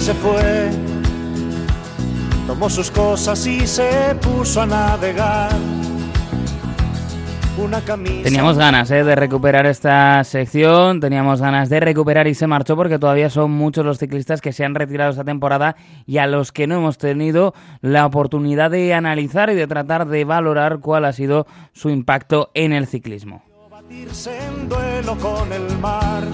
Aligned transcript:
Se 0.00 0.14
fue, 0.14 0.70
tomó 2.46 2.70
sus 2.70 2.90
cosas 2.90 3.46
y 3.46 3.66
se 3.66 4.16
puso 4.22 4.62
a 4.62 4.66
navegar. 4.66 5.52
Una 7.58 7.82
camisa. 7.82 8.22
Teníamos 8.22 8.56
ganas 8.56 8.90
¿eh? 8.90 9.04
de 9.04 9.14
recuperar 9.14 9.66
esta 9.66 10.24
sección, 10.24 11.00
teníamos 11.00 11.42
ganas 11.42 11.68
de 11.68 11.80
recuperar 11.80 12.26
y 12.28 12.34
se 12.34 12.46
marchó 12.46 12.76
porque 12.76 12.98
todavía 12.98 13.28
son 13.28 13.50
muchos 13.50 13.84
los 13.84 13.98
ciclistas 13.98 14.40
que 14.40 14.52
se 14.52 14.64
han 14.64 14.74
retirado 14.74 15.10
esta 15.10 15.24
temporada 15.24 15.76
y 16.06 16.16
a 16.16 16.26
los 16.26 16.50
que 16.50 16.66
no 16.66 16.76
hemos 16.76 16.96
tenido 16.96 17.52
la 17.82 18.06
oportunidad 18.06 18.70
de 18.70 18.94
analizar 18.94 19.50
y 19.50 19.54
de 19.54 19.66
tratar 19.66 20.08
de 20.08 20.24
valorar 20.24 20.80
cuál 20.80 21.04
ha 21.04 21.12
sido 21.12 21.46
su 21.74 21.90
impacto 21.90 22.50
en 22.54 22.72
el 22.72 22.86
ciclismo. 22.86 23.42
batirse 23.70 24.30
en 24.46 24.66
duelo 24.66 25.14
con 25.18 25.52
el 25.52 25.78
mar 25.78 26.24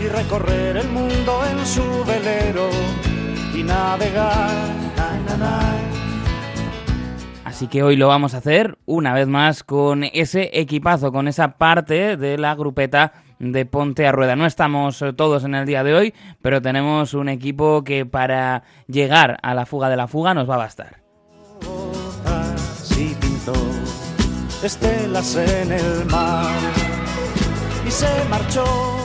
y 0.00 0.08
recorrer 0.08 0.78
el 0.78 0.88
mundo 0.88 1.42
en 1.50 1.66
su 1.66 2.04
velero 2.04 2.68
y 3.54 3.62
navegar. 3.62 4.80
Así 7.60 7.66
que 7.66 7.82
hoy 7.82 7.96
lo 7.96 8.08
vamos 8.08 8.32
a 8.32 8.38
hacer 8.38 8.78
una 8.86 9.12
vez 9.12 9.26
más 9.28 9.64
con 9.64 10.04
ese 10.04 10.48
equipazo, 10.54 11.12
con 11.12 11.28
esa 11.28 11.58
parte 11.58 12.16
de 12.16 12.38
la 12.38 12.54
grupeta 12.54 13.12
de 13.38 13.66
Ponte 13.66 14.06
a 14.06 14.12
Rueda. 14.12 14.34
No 14.34 14.46
estamos 14.46 15.04
todos 15.14 15.44
en 15.44 15.54
el 15.54 15.66
día 15.66 15.84
de 15.84 15.92
hoy, 15.92 16.14
pero 16.40 16.62
tenemos 16.62 17.12
un 17.12 17.28
equipo 17.28 17.84
que 17.84 18.06
para 18.06 18.62
llegar 18.86 19.36
a 19.42 19.52
la 19.52 19.66
fuga 19.66 19.90
de 19.90 19.96
la 19.96 20.08
fuga 20.08 20.32
nos 20.32 20.48
va 20.48 20.54
a 20.54 20.58
bastar. 20.58 21.02
Así 22.24 23.14
pintó 23.20 23.52
estelas 24.62 25.36
en 25.36 25.72
el 25.72 26.06
mar 26.06 26.54
y 27.86 27.90
se 27.90 28.08
marchó. 28.30 28.99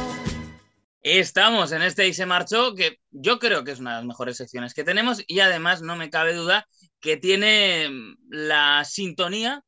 Estamos 1.06 1.72
en 1.72 1.84
este 1.84 2.08
y 2.08 2.16
se 2.16 2.26
marchó, 2.26 2.74
que 2.74 2.98
yo 3.12 3.38
creo 3.38 3.64
que 3.64 3.70
es 3.70 3.80
una 3.80 3.92
de 3.92 3.98
las 3.98 4.06
mejores 4.08 4.38
secciones 4.38 4.74
que 4.74 4.84
tenemos 4.84 5.24
y 5.28 5.40
además 5.40 5.84
no 5.84 5.96
me 5.96 6.10
cabe 6.10 6.34
duda 6.34 6.68
que 7.00 7.16
tiene 7.16 7.88
mm, 7.90 8.16
la 8.30 8.84
sintonía 8.86 9.64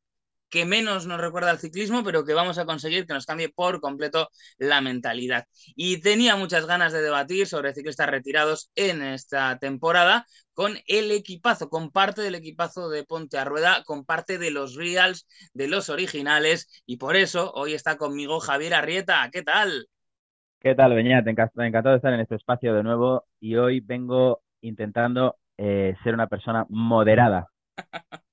que 0.50 0.64
menos 0.64 1.06
nos 1.06 1.20
recuerda 1.20 1.50
al 1.50 1.60
ciclismo, 1.60 2.02
pero 2.02 2.24
que 2.24 2.34
vamos 2.34 2.58
a 2.58 2.66
conseguir 2.66 3.06
que 3.06 3.14
nos 3.14 3.24
cambie 3.24 3.50
por 3.50 3.80
completo 3.80 4.30
la 4.56 4.80
mentalidad. 4.80 5.44
Y 5.76 6.00
tenía 6.00 6.34
muchas 6.34 6.66
ganas 6.66 6.92
de 6.92 7.02
debatir 7.02 7.46
sobre 7.46 7.72
ciclistas 7.72 8.10
retirados 8.10 8.72
en 8.74 9.00
esta 9.02 9.58
temporada 9.60 10.26
con 10.54 10.76
el 10.88 11.12
equipazo, 11.12 11.68
con 11.68 11.92
parte 11.92 12.20
del 12.20 12.34
equipazo 12.34 12.88
de 12.88 13.04
Ponte 13.04 13.38
a 13.38 13.44
Rueda, 13.44 13.84
con 13.84 14.04
parte 14.04 14.38
de 14.38 14.50
los 14.50 14.74
reals, 14.74 15.28
de 15.52 15.68
los 15.68 15.88
originales, 15.88 16.82
y 16.84 16.96
por 16.96 17.14
eso 17.16 17.52
hoy 17.52 17.74
está 17.74 17.96
conmigo 17.96 18.40
Javier 18.40 18.74
Arrieta. 18.74 19.30
¿Qué 19.32 19.42
tal? 19.42 19.88
¿Qué 20.60 20.74
tal, 20.74 20.94
Beñat? 20.94 21.26
Enca- 21.26 21.50
Encantado 21.56 21.90
de 21.92 21.96
estar 21.98 22.12
en 22.12 22.20
este 22.20 22.34
espacio 22.36 22.74
de 22.74 22.82
nuevo 22.82 23.26
y 23.40 23.56
hoy 23.56 23.80
vengo 23.80 24.42
intentando 24.60 25.36
eh, 25.56 25.94
ser 26.02 26.14
una 26.14 26.26
persona 26.28 26.66
moderada. 26.68 27.48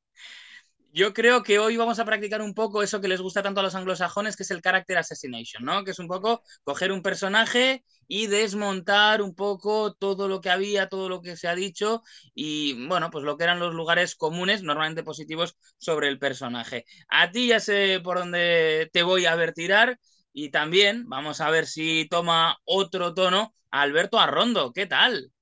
Yo 0.92 1.14
creo 1.14 1.44
que 1.44 1.60
hoy 1.60 1.76
vamos 1.76 2.00
a 2.00 2.06
practicar 2.06 2.42
un 2.42 2.54
poco 2.54 2.82
eso 2.82 3.02
que 3.02 3.10
les 3.10 3.20
gusta 3.20 3.44
tanto 3.44 3.60
a 3.60 3.64
los 3.64 3.76
anglosajones, 3.76 4.38
que 4.38 4.44
es 4.44 4.52
el 4.52 4.62
character 4.62 4.98
assassination, 4.98 5.66
¿no? 5.66 5.84
Que 5.84 5.92
es 5.92 6.00
un 6.00 6.08
poco 6.08 6.42
coger 6.64 6.94
un 6.94 7.02
personaje 7.02 7.84
y 8.08 8.28
desmontar 8.28 9.22
un 9.22 9.36
poco 9.36 9.94
todo 9.94 10.30
lo 10.30 10.40
que 10.40 10.50
había, 10.50 10.88
todo 10.88 11.10
lo 11.10 11.22
que 11.22 11.36
se 11.36 11.50
ha 11.50 11.56
dicho 11.56 12.02
y, 12.34 12.88
bueno, 12.88 13.10
pues 13.12 13.26
lo 13.26 13.36
que 13.38 13.44
eran 13.44 13.60
los 13.60 13.74
lugares 13.74 14.16
comunes, 14.16 14.64
normalmente 14.64 15.04
positivos, 15.04 15.58
sobre 15.78 16.08
el 16.08 16.18
personaje. 16.18 16.86
A 17.10 17.30
ti 17.30 17.48
ya 17.50 17.60
sé 17.60 18.00
por 18.02 18.18
dónde 18.20 18.90
te 18.94 19.04
voy 19.04 19.26
a 19.26 19.36
ver 19.36 19.52
tirar 19.54 20.00
y 20.36 20.52
también 20.52 21.10
vamos 21.10 21.42
a 21.42 21.50
ver 21.52 21.68
si 21.68 22.08
toma 22.10 22.60
otro 22.66 23.16
tono 23.16 23.56
Alberto 23.72 24.20
Arrondo. 24.20 24.74
¿Qué 24.74 24.88
tal? 24.88 25.34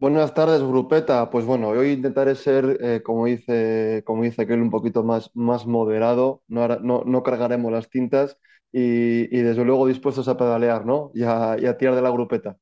Buenas 0.00 0.34
tardes, 0.34 0.62
grupeta. 0.62 1.30
Pues 1.30 1.44
bueno, 1.44 1.68
hoy 1.68 1.92
intentaré 1.92 2.34
ser, 2.34 2.78
eh, 2.82 3.02
como 3.02 3.26
dice, 3.26 4.02
como 4.06 4.22
dice 4.24 4.42
aquel, 4.42 4.60
un 4.60 4.70
poquito 4.70 5.02
más, 5.04 5.30
más 5.34 5.66
moderado. 5.66 6.42
No, 6.48 6.66
no, 6.80 7.02
no 7.06 7.22
cargaremos 7.22 7.72
las 7.72 7.88
tintas 7.90 8.36
y, 8.72 9.24
y 9.36 9.42
desde 9.42 9.64
luego 9.64 9.86
dispuestos 9.86 10.28
a 10.28 10.36
pedalear, 10.36 10.84
¿no? 10.86 11.10
Y 11.14 11.22
a 11.24 11.76
tirar 11.78 11.94
de 11.94 12.02
la 12.02 12.10
grupeta. 12.10 12.58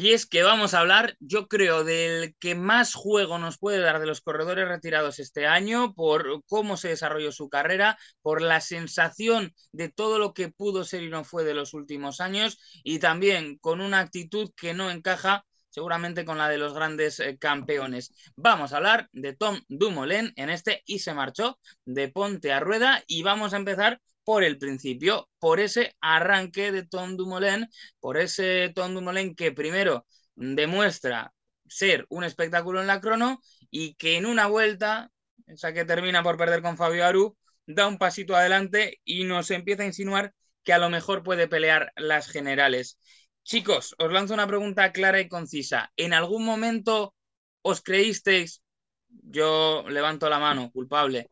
Y 0.00 0.12
es 0.12 0.26
que 0.26 0.44
vamos 0.44 0.74
a 0.74 0.78
hablar, 0.78 1.16
yo 1.18 1.48
creo, 1.48 1.82
del 1.82 2.36
que 2.38 2.54
más 2.54 2.94
juego 2.94 3.36
nos 3.38 3.58
puede 3.58 3.80
dar 3.80 3.98
de 3.98 4.06
los 4.06 4.20
corredores 4.20 4.68
retirados 4.68 5.18
este 5.18 5.48
año, 5.48 5.92
por 5.92 6.44
cómo 6.46 6.76
se 6.76 6.90
desarrolló 6.90 7.32
su 7.32 7.48
carrera, 7.48 7.98
por 8.22 8.40
la 8.40 8.60
sensación 8.60 9.52
de 9.72 9.88
todo 9.88 10.20
lo 10.20 10.34
que 10.34 10.50
pudo 10.50 10.84
ser 10.84 11.02
y 11.02 11.08
no 11.08 11.24
fue 11.24 11.42
de 11.42 11.54
los 11.54 11.74
últimos 11.74 12.20
años, 12.20 12.60
y 12.84 13.00
también 13.00 13.58
con 13.58 13.80
una 13.80 13.98
actitud 13.98 14.52
que 14.56 14.72
no 14.72 14.88
encaja 14.88 15.44
seguramente 15.68 16.24
con 16.24 16.38
la 16.38 16.48
de 16.48 16.58
los 16.58 16.74
grandes 16.74 17.18
eh, 17.18 17.36
campeones. 17.36 18.12
Vamos 18.36 18.72
a 18.72 18.76
hablar 18.76 19.08
de 19.12 19.34
Tom 19.34 19.58
Dumoulin 19.68 20.32
en 20.36 20.50
este 20.50 20.84
y 20.86 21.00
se 21.00 21.12
marchó 21.12 21.58
de 21.84 22.08
Ponte 22.08 22.52
a 22.52 22.60
Rueda 22.60 23.02
y 23.08 23.24
vamos 23.24 23.52
a 23.52 23.56
empezar 23.56 24.00
por 24.28 24.44
el 24.44 24.58
principio, 24.58 25.30
por 25.38 25.58
ese 25.58 25.96
arranque 26.02 26.70
de 26.70 26.82
Tom 26.86 27.16
Dumoulin 27.16 27.66
por 27.98 28.18
ese 28.18 28.70
Tom 28.74 28.92
Dumoulin 28.92 29.34
que 29.34 29.52
primero 29.52 30.04
demuestra 30.34 31.32
ser 31.66 32.04
un 32.10 32.24
espectáculo 32.24 32.82
en 32.82 32.88
la 32.88 33.00
crono 33.00 33.40
y 33.70 33.94
que 33.94 34.18
en 34.18 34.26
una 34.26 34.46
vuelta, 34.46 35.10
esa 35.46 35.72
que 35.72 35.86
termina 35.86 36.22
por 36.22 36.36
perder 36.36 36.60
con 36.60 36.76
Fabio 36.76 37.06
Aru, 37.06 37.38
da 37.66 37.86
un 37.86 37.96
pasito 37.96 38.36
adelante 38.36 39.00
y 39.02 39.24
nos 39.24 39.50
empieza 39.50 39.84
a 39.84 39.86
insinuar 39.86 40.34
que 40.62 40.74
a 40.74 40.78
lo 40.78 40.90
mejor 40.90 41.22
puede 41.22 41.48
pelear 41.48 41.90
las 41.96 42.28
generales. 42.28 42.98
Chicos, 43.44 43.94
os 43.98 44.12
lanzo 44.12 44.34
una 44.34 44.46
pregunta 44.46 44.92
clara 44.92 45.20
y 45.20 45.28
concisa. 45.28 45.90
¿En 45.96 46.12
algún 46.12 46.44
momento 46.44 47.14
os 47.62 47.80
creísteis, 47.80 48.62
yo 49.08 49.86
levanto 49.88 50.28
la 50.28 50.38
mano, 50.38 50.70
culpable, 50.70 51.30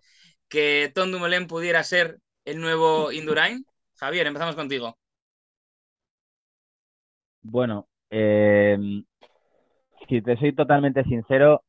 que 0.48 0.90
Tom 0.94 1.10
Dumoulin 1.12 1.46
pudiera 1.46 1.84
ser 1.84 2.20
el 2.46 2.60
nuevo 2.60 3.12
Indurain? 3.12 3.66
Javier, 3.96 4.26
empezamos 4.26 4.54
contigo. 4.54 4.96
Bueno, 7.42 7.88
eh, 8.10 8.78
si 10.08 10.22
te 10.22 10.36
soy 10.36 10.52
totalmente 10.52 11.04
sincero, 11.04 11.64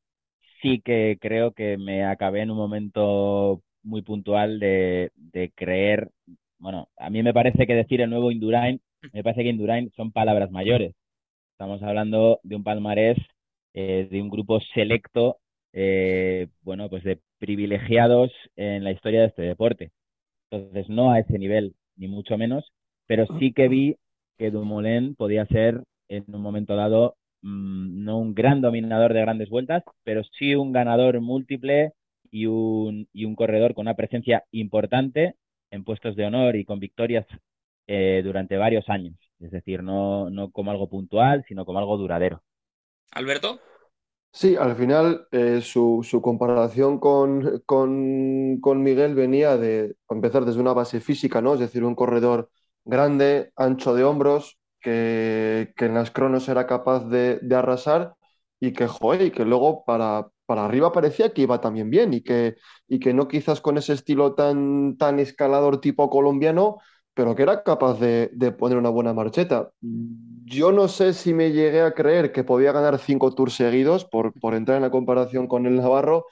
sí 0.61 0.81
que 0.81 1.17
creo 1.19 1.51
que 1.51 1.77
me 1.77 2.05
acabé 2.05 2.41
en 2.41 2.51
un 2.51 2.57
momento 2.57 3.61
muy 3.83 4.01
puntual 4.01 4.59
de, 4.59 5.11
creer, 5.55 6.09
bueno, 6.59 6.89
a 6.97 7.09
mí 7.09 7.23
me 7.23 7.33
parece 7.33 7.65
que 7.67 7.75
decir 7.75 8.01
el 8.01 8.09
nuevo 8.09 8.31
Indurain, 8.31 8.81
me 9.13 9.23
parece 9.23 9.43
que 9.43 9.49
Indurain 9.49 9.91
son 9.95 10.11
palabras 10.11 10.51
mayores. 10.51 10.93
Estamos 11.51 11.81
hablando 11.81 12.39
de 12.43 12.55
un 12.55 12.63
palmarés, 12.63 13.17
eh, 13.73 14.07
de 14.11 14.21
un 14.21 14.29
grupo 14.29 14.59
selecto, 14.73 15.39
eh, 15.73 16.47
bueno, 16.61 16.89
pues 16.89 17.03
de 17.03 17.19
privilegiados 17.39 18.31
en 18.55 18.83
la 18.83 18.91
historia 18.91 19.21
de 19.21 19.27
este 19.27 19.41
deporte. 19.43 19.91
Entonces, 20.49 20.89
no 20.89 21.11
a 21.11 21.19
ese 21.19 21.37
nivel, 21.39 21.75
ni 21.95 22.07
mucho 22.07 22.37
menos, 22.37 22.71
pero 23.05 23.25
sí 23.39 23.53
que 23.53 23.67
vi 23.67 23.97
que 24.37 24.51
Dumoulin 24.51 25.15
podía 25.15 25.45
ser 25.47 25.83
en 26.09 26.23
un 26.27 26.41
momento 26.41 26.75
dado 26.75 27.15
mmm, 27.41 28.03
no 28.03 28.19
un 28.19 28.33
gran 28.33 28.61
dominador 28.61 29.13
de 29.13 29.21
grandes 29.21 29.49
vueltas, 29.49 29.83
pero 30.03 30.23
sí 30.37 30.55
un 30.55 30.71
ganador 30.71 31.19
múltiple 31.21 31.93
y 32.31 32.45
un, 32.45 33.07
y 33.13 33.25
un 33.25 33.35
corredor 33.35 33.73
con 33.73 33.83
una 33.83 33.95
presencia 33.95 34.43
importante 34.51 35.35
en 35.71 35.83
puestos 35.83 36.15
de 36.15 36.25
honor 36.25 36.55
y 36.55 36.65
con 36.65 36.79
victorias 36.79 37.25
eh, 37.87 38.21
durante 38.23 38.57
varios 38.57 38.89
años. 38.89 39.15
Es 39.39 39.51
decir, 39.51 39.83
no, 39.83 40.29
no 40.29 40.51
como 40.51 40.71
algo 40.71 40.89
puntual, 40.89 41.45
sino 41.47 41.65
como 41.65 41.79
algo 41.79 41.97
duradero. 41.97 42.43
Alberto. 43.11 43.59
Sí, 44.31 44.55
al 44.55 44.75
final 44.75 45.27
eh, 45.31 45.61
su, 45.61 46.05
su, 46.07 46.21
comparación 46.21 46.99
con, 46.99 47.63
con, 47.65 48.59
con, 48.61 48.83
Miguel 48.83 49.15
venía 49.15 49.57
de 49.57 49.95
empezar 50.09 50.45
desde 50.45 50.59
una 50.61 50.73
base 50.73 50.99
física, 51.01 51.41
¿no? 51.41 51.55
Es 51.55 51.59
decir, 51.59 51.83
un 51.83 51.95
corredor 51.95 52.51
grande, 52.85 53.51
ancho 53.55 53.95
de 53.95 54.03
hombros, 54.03 54.59
que, 54.79 55.73
que 55.75 55.85
en 55.85 55.95
las 55.95 56.11
cronos 56.11 56.47
era 56.49 56.67
capaz 56.67 57.05
de, 57.09 57.39
arrasar 57.55 58.13
y 58.59 58.73
que, 58.73 58.85
joder, 58.87 59.31
que 59.31 59.43
luego 59.43 59.83
para, 59.85 60.27
para 60.45 60.65
arriba 60.65 60.91
parecía 60.91 61.33
que 61.33 61.41
iba 61.41 61.59
también 61.59 61.89
bien 61.89 62.13
y 62.13 62.21
que, 62.21 62.57
y 62.87 62.99
que 62.99 63.13
no 63.15 63.27
quizás 63.27 63.59
con 63.59 63.77
ese 63.79 63.93
estilo 63.93 64.35
tan, 64.35 64.97
tan 64.97 65.19
escalador 65.19 65.81
tipo 65.81 66.09
colombiano, 66.11 66.77
pero 67.17 67.33
que 67.35 67.41
era 67.41 67.63
capaz 67.63 67.99
de, 67.99 68.29
de, 68.31 68.51
poner 68.51 68.77
una 68.77 68.89
buena 68.89 69.11
marcheta. 69.11 69.71
Yo 69.81 70.71
no 70.71 70.87
sé 70.87 71.13
si 71.15 71.33
me 71.33 71.51
llegué 71.51 71.81
a 71.81 71.93
creer 71.93 72.31
que 72.31 72.43
podía 72.43 72.71
ganar 72.71 72.99
cinco 72.99 73.33
tours 73.33 73.55
seguidos 73.55 74.05
por, 74.05 74.33
por 74.39 74.53
entrar 74.53 74.77
en 74.77 74.83
la 74.83 74.91
comparación 74.91 75.47
con 75.47 75.65
el 75.65 75.77
Navarro, 75.77 76.27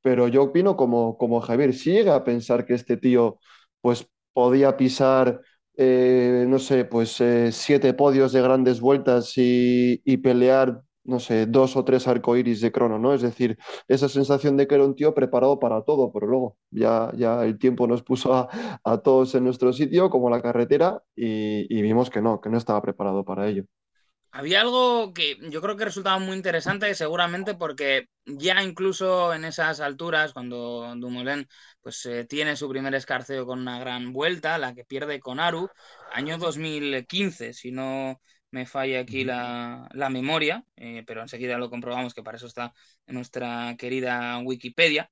pero 0.00 0.28
yo 0.28 0.44
opino 0.44 0.76
como, 0.76 1.18
como 1.18 1.42
Javier, 1.42 1.74
si 1.74 1.92
llega 1.92 2.14
a 2.14 2.24
pensar 2.24 2.64
que 2.64 2.72
este 2.72 2.96
tío 2.96 3.38
pues 3.82 4.08
podía 4.32 4.78
pisar, 4.78 5.42
eh, 5.76 6.46
no 6.48 6.58
sé, 6.58 6.86
pues 6.86 7.20
eh, 7.20 7.52
siete 7.52 7.92
podios 7.92 8.32
de 8.32 8.40
grandes 8.40 8.80
vueltas 8.80 9.36
y, 9.36 10.00
y 10.06 10.16
pelear 10.16 10.80
no 11.04 11.20
sé, 11.20 11.46
dos 11.46 11.76
o 11.76 11.84
tres 11.84 12.06
arcoíris 12.06 12.60
de 12.60 12.72
crono, 12.72 12.98
¿no? 12.98 13.14
Es 13.14 13.22
decir, 13.22 13.58
esa 13.88 14.08
sensación 14.08 14.56
de 14.56 14.66
que 14.66 14.74
era 14.74 14.84
un 14.84 14.94
tío 14.94 15.14
preparado 15.14 15.58
para 15.58 15.82
todo, 15.82 16.12
pero 16.12 16.26
luego 16.26 16.58
ya, 16.70 17.10
ya 17.16 17.44
el 17.44 17.58
tiempo 17.58 17.86
nos 17.86 18.02
puso 18.02 18.34
a, 18.34 19.02
todos 19.02 19.34
en 19.34 19.44
nuestro 19.44 19.72
sitio, 19.72 20.10
como 20.10 20.30
la 20.30 20.42
carretera, 20.42 21.02
y, 21.16 21.66
y, 21.74 21.82
vimos 21.82 22.10
que 22.10 22.20
no, 22.20 22.40
que 22.40 22.50
no 22.50 22.58
estaba 22.58 22.82
preparado 22.82 23.24
para 23.24 23.48
ello. 23.48 23.64
Había 24.32 24.60
algo 24.60 25.12
que 25.12 25.36
yo 25.50 25.60
creo 25.60 25.76
que 25.76 25.84
resultaba 25.84 26.18
muy 26.20 26.36
interesante, 26.36 26.94
seguramente 26.94 27.54
porque 27.54 28.06
ya 28.24 28.62
incluso 28.62 29.34
en 29.34 29.44
esas 29.44 29.80
alturas, 29.80 30.32
cuando 30.32 30.94
Dumoulin 30.96 31.48
pues, 31.82 32.06
eh, 32.06 32.24
tiene 32.26 32.54
su 32.54 32.68
primer 32.68 32.94
escarceo 32.94 33.44
con 33.44 33.58
una 33.60 33.80
gran 33.80 34.12
vuelta, 34.12 34.56
la 34.58 34.72
que 34.72 34.84
pierde 34.84 35.18
con 35.18 35.40
Aru, 35.40 35.68
año 36.12 36.38
2015, 36.38 37.52
si 37.54 37.72
no 37.72 38.20
me 38.50 38.66
falla 38.66 39.00
aquí 39.00 39.24
la, 39.24 39.88
memoria, 40.10 40.64
eh, 40.76 41.04
pero 41.06 41.22
enseguida 41.22 41.58
lo 41.58 41.70
comprobamos 41.70 42.14
que 42.14 42.22
para 42.22 42.36
eso 42.36 42.46
está 42.46 42.74
nuestra 43.06 43.76
querida 43.78 44.38
Wikipedia. 44.38 45.10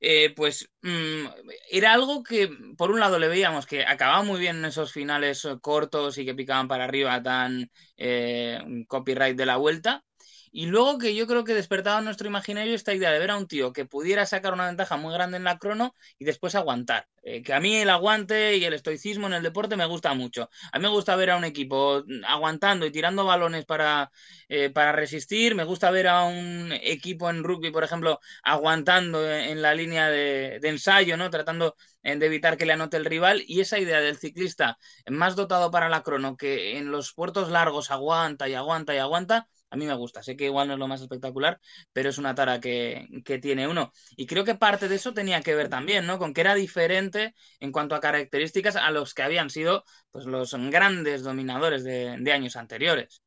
Eh, 0.00 0.32
pues 0.36 0.70
mm, 0.82 1.26
era 1.70 1.92
algo 1.92 2.22
que 2.22 2.48
por 2.76 2.90
un 2.92 3.00
lado 3.00 3.18
le 3.18 3.28
veíamos 3.28 3.66
que 3.66 3.84
acababa 3.84 4.22
muy 4.22 4.38
bien 4.38 4.58
en 4.58 4.66
esos 4.66 4.92
finales 4.92 5.46
cortos 5.60 6.18
y 6.18 6.24
que 6.24 6.34
picaban 6.34 6.68
para 6.68 6.84
arriba 6.84 7.20
tan 7.22 7.70
eh, 7.96 8.60
copyright 8.86 9.36
de 9.36 9.46
la 9.46 9.56
vuelta, 9.56 10.04
y 10.52 10.66
luego 10.66 10.98
que 10.98 11.14
yo 11.14 11.26
creo 11.26 11.44
que 11.44 11.54
despertaba 11.54 12.00
nuestro 12.00 12.28
imaginario 12.28 12.74
esta 12.74 12.94
idea 12.94 13.10
de 13.12 13.18
ver 13.18 13.30
a 13.30 13.36
un 13.36 13.46
tío 13.46 13.72
que 13.72 13.84
pudiera 13.86 14.26
sacar 14.26 14.52
una 14.52 14.66
ventaja 14.66 14.96
muy 14.96 15.12
grande 15.14 15.36
en 15.36 15.44
la 15.44 15.58
crono 15.58 15.94
y 16.18 16.24
después 16.24 16.54
aguantar. 16.54 17.06
Eh, 17.22 17.42
que 17.42 17.52
a 17.52 17.60
mí 17.60 17.76
el 17.76 17.90
aguante 17.90 18.56
y 18.56 18.64
el 18.64 18.72
estoicismo 18.72 19.26
en 19.26 19.34
el 19.34 19.42
deporte 19.42 19.76
me 19.76 19.84
gusta 19.86 20.14
mucho. 20.14 20.48
A 20.72 20.78
mí 20.78 20.82
me 20.84 20.88
gusta 20.90 21.16
ver 21.16 21.30
a 21.30 21.36
un 21.36 21.44
equipo 21.44 22.02
aguantando 22.26 22.86
y 22.86 22.90
tirando 22.92 23.24
balones 23.24 23.64
para, 23.66 24.10
eh, 24.48 24.70
para 24.70 24.92
resistir. 24.92 25.54
Me 25.54 25.64
gusta 25.64 25.90
ver 25.90 26.08
a 26.08 26.24
un 26.24 26.72
equipo 26.72 27.28
en 27.30 27.42
rugby, 27.44 27.70
por 27.70 27.84
ejemplo, 27.84 28.20
aguantando 28.42 29.30
en 29.30 29.62
la 29.62 29.74
línea 29.74 30.08
de, 30.08 30.58
de 30.60 30.68
ensayo, 30.68 31.16
¿no? 31.16 31.30
Tratando 31.30 31.76
eh, 32.02 32.16
de 32.16 32.26
evitar 32.26 32.56
que 32.56 32.66
le 32.66 32.72
anote 32.74 32.96
el 32.96 33.04
rival. 33.04 33.42
Y 33.46 33.60
esa 33.60 33.78
idea 33.78 34.00
del 34.00 34.16
ciclista 34.18 34.78
más 35.08 35.36
dotado 35.36 35.70
para 35.70 35.88
la 35.88 36.02
crono, 36.02 36.36
que 36.36 36.78
en 36.78 36.90
los 36.90 37.12
puertos 37.12 37.50
largos 37.50 37.90
aguanta 37.90 38.48
y 38.48 38.54
aguanta 38.54 38.94
y 38.94 38.98
aguanta, 38.98 39.48
a 39.70 39.76
mí 39.76 39.86
me 39.86 39.94
gusta. 39.94 40.22
Sé 40.22 40.36
que 40.36 40.46
igual 40.46 40.68
no 40.68 40.74
es 40.74 40.78
lo 40.78 40.88
más 40.88 41.00
espectacular, 41.00 41.60
pero 41.92 42.08
es 42.08 42.18
una 42.18 42.34
tara 42.34 42.60
que, 42.60 43.06
tiene 43.42 43.68
uno. 43.68 43.92
Y 44.16 44.26
creo 44.26 44.44
que 44.44 44.54
parte 44.54 44.88
de 44.88 44.96
eso 44.96 45.12
tenía 45.12 45.40
que 45.42 45.54
ver 45.54 45.68
también, 45.68 46.06
¿no? 46.06 46.18
Con 46.18 46.34
que 46.34 46.40
era 46.40 46.54
diferente 46.54 47.34
en 47.60 47.72
cuanto 47.72 47.94
a 47.94 48.00
características 48.00 48.76
a 48.76 48.90
los 48.90 49.14
que 49.14 49.22
habían 49.22 49.50
sido 49.50 49.84
pues, 50.10 50.26
los 50.26 50.54
grandes 50.70 51.22
dominadores 51.22 51.84
de, 51.84 52.32
años 52.32 52.56
anteriores. 52.56 53.22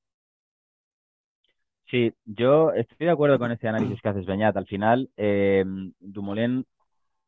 Sí, 1.90 2.14
yo 2.24 2.72
estoy 2.72 3.08
de 3.08 3.12
acuerdo 3.12 3.38
con 3.38 3.52
ese 3.52 3.68
análisis 3.68 4.02
que 4.02 4.10
haces, 4.10 4.26
Beñat. 4.26 4.56
Al 4.56 4.66
final, 4.66 5.10
eh, 5.18 5.66
Dumoulin 6.00 6.66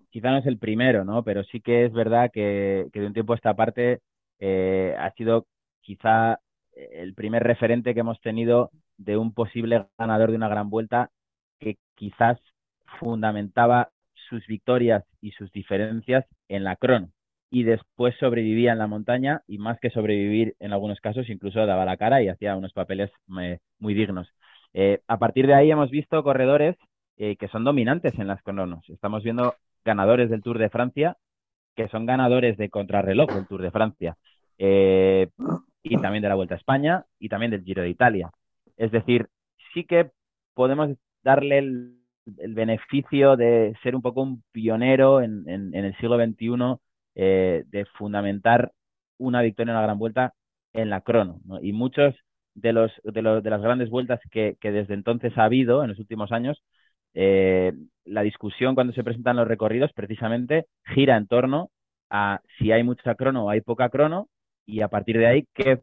quizá 0.10 0.32
no 0.32 0.38
es 0.38 0.46
el 0.46 0.58
primero, 0.58 1.04
¿no? 1.04 1.24
Pero 1.24 1.44
sí 1.44 1.60
que 1.60 1.86
es 1.86 1.92
verdad 1.92 2.32
que, 2.32 2.88
de 2.94 3.06
un 3.06 3.14
tiempo 3.14 3.34
a 3.34 3.36
esta 3.36 3.56
parte 3.56 4.02
eh, 4.40 4.96
ha 4.98 5.12
sido 5.12 5.48
quizá 5.82 6.40
el 6.76 7.14
primer 7.14 7.44
referente 7.44 7.94
que 7.94 8.00
hemos 8.00 8.20
tenido 8.22 8.72
de 9.04 9.18
un 9.18 9.34
posible 9.34 9.88
ganador 9.98 10.32
de 10.32 10.38
una 10.38 10.50
gran 10.50 10.70
vuelta 10.70 11.12
que 11.60 11.78
quizás 11.96 12.40
fundamentaba 13.00 13.92
sus 14.30 14.46
victorias 14.48 15.04
y 15.22 15.32
sus 15.32 15.52
diferencias 15.52 16.26
en 16.48 16.64
la 16.64 16.76
crono 16.76 17.12
y 17.54 17.62
después 17.62 18.16
sobrevivía 18.20 18.72
en 18.72 18.80
la 18.80 18.88
montaña 18.88 19.44
y 19.46 19.60
más 19.60 19.80
que 19.80 19.92
sobrevivir 19.92 20.56
en 20.60 20.74
algunos 20.74 21.00
casos 21.00 21.30
incluso 21.30 21.64
daba 21.68 21.86
la 21.86 21.98
cara 21.98 22.20
y 22.24 22.28
hacía 22.28 22.56
unos 22.56 22.74
papeles 22.74 23.12
eh, 23.40 23.60
muy 23.78 23.94
dignos. 23.94 24.28
Eh, 24.74 25.02
a 25.08 25.20
partir 25.20 25.46
de 25.46 25.54
ahí 25.54 25.70
hemos 25.70 25.92
visto 25.92 26.24
corredores 26.24 26.76
eh, 27.18 27.36
que 27.36 27.48
son 27.50 27.64
dominantes 27.64 28.18
en 28.18 28.26
las 28.26 28.42
cronos. 28.42 28.90
Estamos 28.90 29.22
viendo 29.22 29.54
ganadores 29.86 30.32
del 30.32 30.42
Tour 30.42 30.58
de 30.58 30.72
Francia 30.72 31.16
que 31.76 31.88
son 31.90 32.08
ganadores 32.08 32.58
de 32.58 32.72
contrarreloj 32.72 33.32
del 33.32 33.46
Tour 33.48 33.62
de 33.62 33.70
Francia 33.72 34.18
y 34.58 35.98
también 36.02 36.24
de 36.24 36.30
la 36.30 36.36
Vuelta 36.36 36.56
a 36.56 36.58
España 36.58 37.06
y 37.20 37.30
también 37.30 37.52
del 37.52 37.64
Giro 37.64 37.84
de 37.84 37.90
Italia. 37.90 38.32
Es 38.78 38.92
decir, 38.92 39.28
sí 39.74 39.86
que 39.86 40.12
podemos 40.54 40.90
darle 41.24 41.60
el, 41.60 42.00
beneficio 42.26 43.36
de 43.36 43.76
ser 43.84 43.96
un 43.98 44.02
poco 44.02 44.22
un 44.22 44.44
pionero 44.54 45.22
en, 45.22 45.46
el 45.48 45.96
siglo 45.98 46.18
XXI, 46.18 46.78
eh, 47.16 47.64
de 47.68 47.86
fundamentar 47.98 48.72
una 49.18 49.42
victoria 49.42 49.72
en 49.72 49.76
la 49.76 49.82
gran 49.84 50.00
vuelta 50.00 50.34
en 50.74 50.90
la 50.90 51.02
crono. 51.02 51.42
Y 51.62 51.74
muchos 51.74 52.16
de, 52.56 52.74
los, 52.74 52.92
de, 53.04 53.22
los, 53.22 53.44
de 53.44 53.50
las 53.50 53.62
grandes 53.62 53.90
vueltas 53.90 54.20
que, 54.32 54.58
desde 54.62 54.94
entonces 54.94 55.38
ha 55.38 55.46
habido 55.46 55.84
en 55.84 55.90
los 55.90 56.00
últimos 56.00 56.32
años, 56.32 56.64
eh, 57.14 57.74
la 58.06 58.22
discusión 58.22 58.76
cuando 58.76 58.94
se 58.94 59.04
presentan 59.04 59.36
los 59.36 59.48
recorridos 59.48 59.94
precisamente 59.94 60.66
gira 60.86 61.18
en 61.18 61.28
torno 61.28 61.72
a 62.10 62.42
si 62.58 62.72
hay 62.72 62.84
mucha 62.84 63.16
crono 63.16 63.46
o 63.46 63.50
hay 63.50 63.62
poca 63.62 63.90
crono 63.90 64.30
y 64.66 64.82
a 64.82 64.88
partir 64.88 65.18
de 65.18 65.28
ahí, 65.28 65.48
¿qué, 65.54 65.82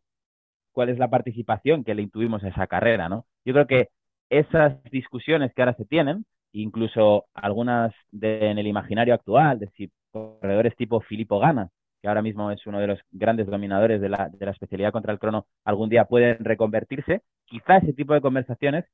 ¿cuál 0.81 0.89
es 0.89 0.99
la 0.99 1.11
participación 1.11 1.85
que 1.85 1.95
le 1.95 2.01
intuimos 2.01 2.43
a 2.43 2.49
esa 2.49 2.67
carrera? 2.67 3.11
¿no? 3.11 3.27
Yo 3.45 3.53
creo 3.53 3.67
que 3.67 3.89
esas 4.31 4.83
discusiones 4.85 5.53
que 5.53 5.61
ahora 5.61 5.75
se 5.75 5.85
tienen, 5.85 6.25
incluso 6.53 7.27
algunas 7.35 7.93
en 8.19 8.57
el 8.57 8.67
imaginario 8.67 9.13
actual, 9.13 9.59
de 9.59 9.69
si 9.77 9.93
corredores 10.11 10.75
tipo 10.77 11.03
Filippo 11.03 11.39
Gana, 11.39 11.69
que 12.01 12.09
ahora 12.09 12.23
mismo 12.23 12.51
es 12.51 12.67
uno 12.67 12.81
de 12.81 12.87
los 12.87 12.99
grandes 13.11 13.47
dominadores 13.47 14.01
de 14.01 14.09
la, 14.09 14.31
de 14.31 14.47
la 14.47 14.53
especialidad 14.53 14.91
contra 14.91 15.13
el 15.13 15.19
crono, 15.19 15.47
algún 15.67 15.91
día 15.91 16.07
pueden 16.07 16.43
reconvertirse, 16.43 17.21
quizá 17.45 17.77
ese 17.77 17.93
tipo 17.93 18.15
de 18.15 18.23
conversaciones 18.23 18.87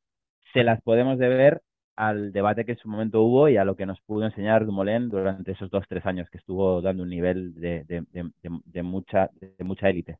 se 0.52 0.64
las 0.64 0.82
podemos 0.82 1.18
deber 1.18 1.62
al 1.94 2.32
debate 2.32 2.64
que 2.64 2.72
en 2.72 2.78
su 2.78 2.88
momento 2.88 3.22
hubo 3.22 3.48
y 3.48 3.58
a 3.58 3.64
lo 3.64 3.76
que 3.76 3.86
nos 3.86 4.00
pudo 4.00 4.24
enseñar 4.26 4.66
Dumoulin 4.66 5.08
durante 5.08 5.52
esos 5.52 5.70
dos, 5.70 5.84
tres 5.88 6.04
años 6.04 6.28
que 6.30 6.38
estuvo 6.38 6.82
dando 6.82 7.04
un 7.04 7.10
nivel 7.10 7.54
de, 7.54 7.84
de, 7.84 8.82
mucha 8.82 9.30
de 9.40 9.64
mucha 9.64 9.88
élite. 9.88 10.18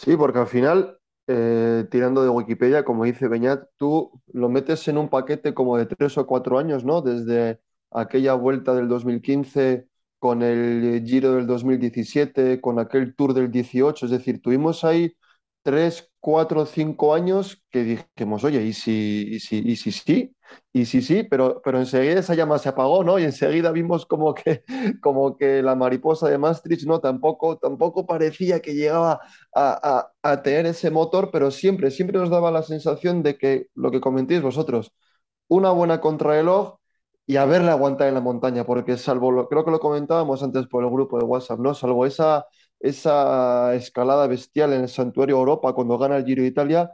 Sí, 0.00 0.16
porque 0.16 0.38
al 0.38 0.46
final, 0.46 0.96
eh, 1.26 1.84
tirando 1.90 2.22
de 2.22 2.28
Wikipedia, 2.28 2.84
como 2.84 3.04
dice 3.04 3.26
Beñat, 3.28 3.64
tú 3.76 4.12
lo 4.32 4.48
metes 4.48 4.86
en 4.88 4.96
un 4.98 5.08
paquete 5.08 5.54
como 5.54 5.76
de 5.76 5.86
tres 5.86 6.16
o 6.18 6.26
cuatro 6.26 6.58
años, 6.58 6.84
¿no? 6.84 7.02
Desde 7.02 7.60
aquella 7.90 8.34
vuelta 8.34 8.74
del 8.74 8.86
2015 8.88 9.88
con 10.20 10.42
el 10.42 11.02
Giro 11.04 11.32
del 11.34 11.46
2017, 11.48 12.60
con 12.60 12.78
aquel 12.78 13.14
Tour 13.16 13.34
del 13.34 13.50
18, 13.50 14.06
es 14.06 14.12
decir, 14.12 14.40
tuvimos 14.40 14.84
ahí 14.84 15.14
tres, 15.62 16.07
cuatro, 16.20 16.66
cinco 16.66 17.14
años 17.14 17.62
que 17.70 17.84
dijimos, 18.16 18.44
oye, 18.44 18.62
¿y 18.62 18.72
si, 18.72 19.26
y 19.36 19.40
si, 19.40 19.58
y 19.58 19.76
si 19.76 19.92
sí? 19.92 20.34
Y 20.72 20.86
sí, 20.86 21.02
sí, 21.02 21.24
pero, 21.24 21.60
pero 21.62 21.78
enseguida 21.78 22.20
esa 22.20 22.34
llama 22.34 22.58
se 22.58 22.68
apagó, 22.70 23.04
¿no? 23.04 23.18
Y 23.18 23.24
enseguida 23.24 23.70
vimos 23.72 24.06
como 24.06 24.34
que, 24.34 24.64
como 25.02 25.36
que 25.36 25.62
la 25.62 25.74
mariposa 25.74 26.28
de 26.28 26.38
Maastricht, 26.38 26.86
¿no? 26.86 27.00
Tampoco, 27.00 27.58
tampoco 27.58 28.06
parecía 28.06 28.60
que 28.60 28.74
llegaba 28.74 29.20
a, 29.54 30.10
a, 30.22 30.42
tener 30.42 30.66
ese 30.66 30.90
motor, 30.90 31.30
pero 31.32 31.50
siempre, 31.50 31.90
siempre 31.90 32.18
nos 32.18 32.30
daba 32.30 32.50
la 32.50 32.62
sensación 32.62 33.22
de 33.22 33.36
que, 33.38 33.66
lo 33.74 33.90
que 33.90 34.00
comentéis 34.00 34.42
vosotros, 34.42 34.92
una 35.48 35.70
buena 35.70 36.00
contrarreloj 36.00 36.76
y 37.26 37.36
a 37.36 37.44
verle 37.44 37.70
aguantar 37.70 38.08
en 38.08 38.14
la 38.14 38.20
montaña, 38.20 38.64
porque 38.64 38.96
salvo, 38.96 39.48
creo 39.48 39.64
que 39.64 39.70
lo 39.70 39.80
comentábamos 39.80 40.42
antes 40.42 40.66
por 40.66 40.82
el 40.84 40.90
grupo 40.90 41.18
de 41.18 41.24
WhatsApp, 41.24 41.58
¿no? 41.60 41.74
Salvo 41.74 42.06
esa 42.06 42.46
esa 42.80 43.74
escalada 43.74 44.26
bestial 44.26 44.72
en 44.72 44.82
el 44.82 44.88
Santuario 44.88 45.36
Europa 45.36 45.72
cuando 45.74 45.98
gana 45.98 46.16
el 46.16 46.24
Giro 46.24 46.42
de 46.42 46.48
Italia. 46.48 46.92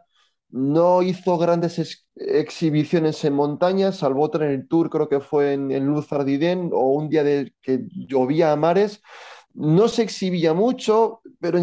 No 0.50 1.02
hizo 1.02 1.36
grandes 1.38 2.06
exhibiciones 2.16 3.24
en 3.24 3.34
montaña, 3.34 3.90
salvo 3.92 4.22
otra 4.22 4.46
en 4.46 4.52
el 4.52 4.68
Tour, 4.68 4.88
creo 4.88 5.08
que 5.08 5.20
fue 5.20 5.54
en, 5.54 5.70
en 5.72 5.86
Luz 5.86 6.12
Ardiden, 6.12 6.70
o 6.72 6.92
un 6.92 7.08
día 7.08 7.24
de, 7.24 7.52
que 7.60 7.86
llovía 8.08 8.52
a 8.52 8.56
mares. 8.56 9.02
No 9.54 9.88
se 9.88 10.02
exhibía 10.02 10.52
mucho, 10.54 11.20
pero 11.40 11.58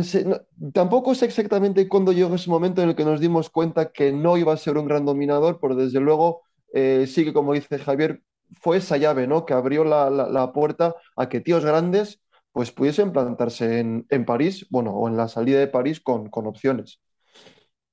tampoco 0.74 1.16
sé 1.16 1.26
exactamente 1.26 1.88
cuándo 1.88 2.12
llegó 2.12 2.36
ese 2.36 2.50
momento 2.50 2.82
en 2.82 2.90
el 2.90 2.96
que 2.96 3.06
nos 3.06 3.20
dimos 3.20 3.50
cuenta 3.50 3.92
que 3.92 4.12
no 4.12 4.38
iba 4.38 4.54
a 4.54 4.58
ser 4.58 4.78
un 4.78 4.88
gran 4.88 5.06
dominador, 5.06 5.60
pero 5.62 5.76
desde 5.76 6.00
luego 6.00 6.42
eh, 6.74 7.06
sí 7.08 7.26
que, 7.26 7.34
como 7.34 7.54
dice 7.54 7.80
Javier, 7.80 8.22
fue 8.62 8.78
esa 8.78 8.98
llave 8.98 9.28
¿no? 9.28 9.46
que 9.46 9.54
abrió 9.54 9.84
la, 9.84 10.10
la 10.10 10.52
puerta 10.54 10.96
a 11.16 11.30
que 11.30 11.40
tíos 11.42 11.66
grandes 11.66 12.22
pues 12.52 12.72
pudiesen 12.72 13.12
plantarse 13.12 13.80
en, 13.80 14.26
París, 14.26 14.68
bueno, 14.70 14.92
o 14.92 15.08
en 15.08 15.18
la 15.18 15.28
salida 15.28 15.60
de 15.60 15.68
París 15.68 16.02
con, 16.02 16.30
opciones. 16.34 17.00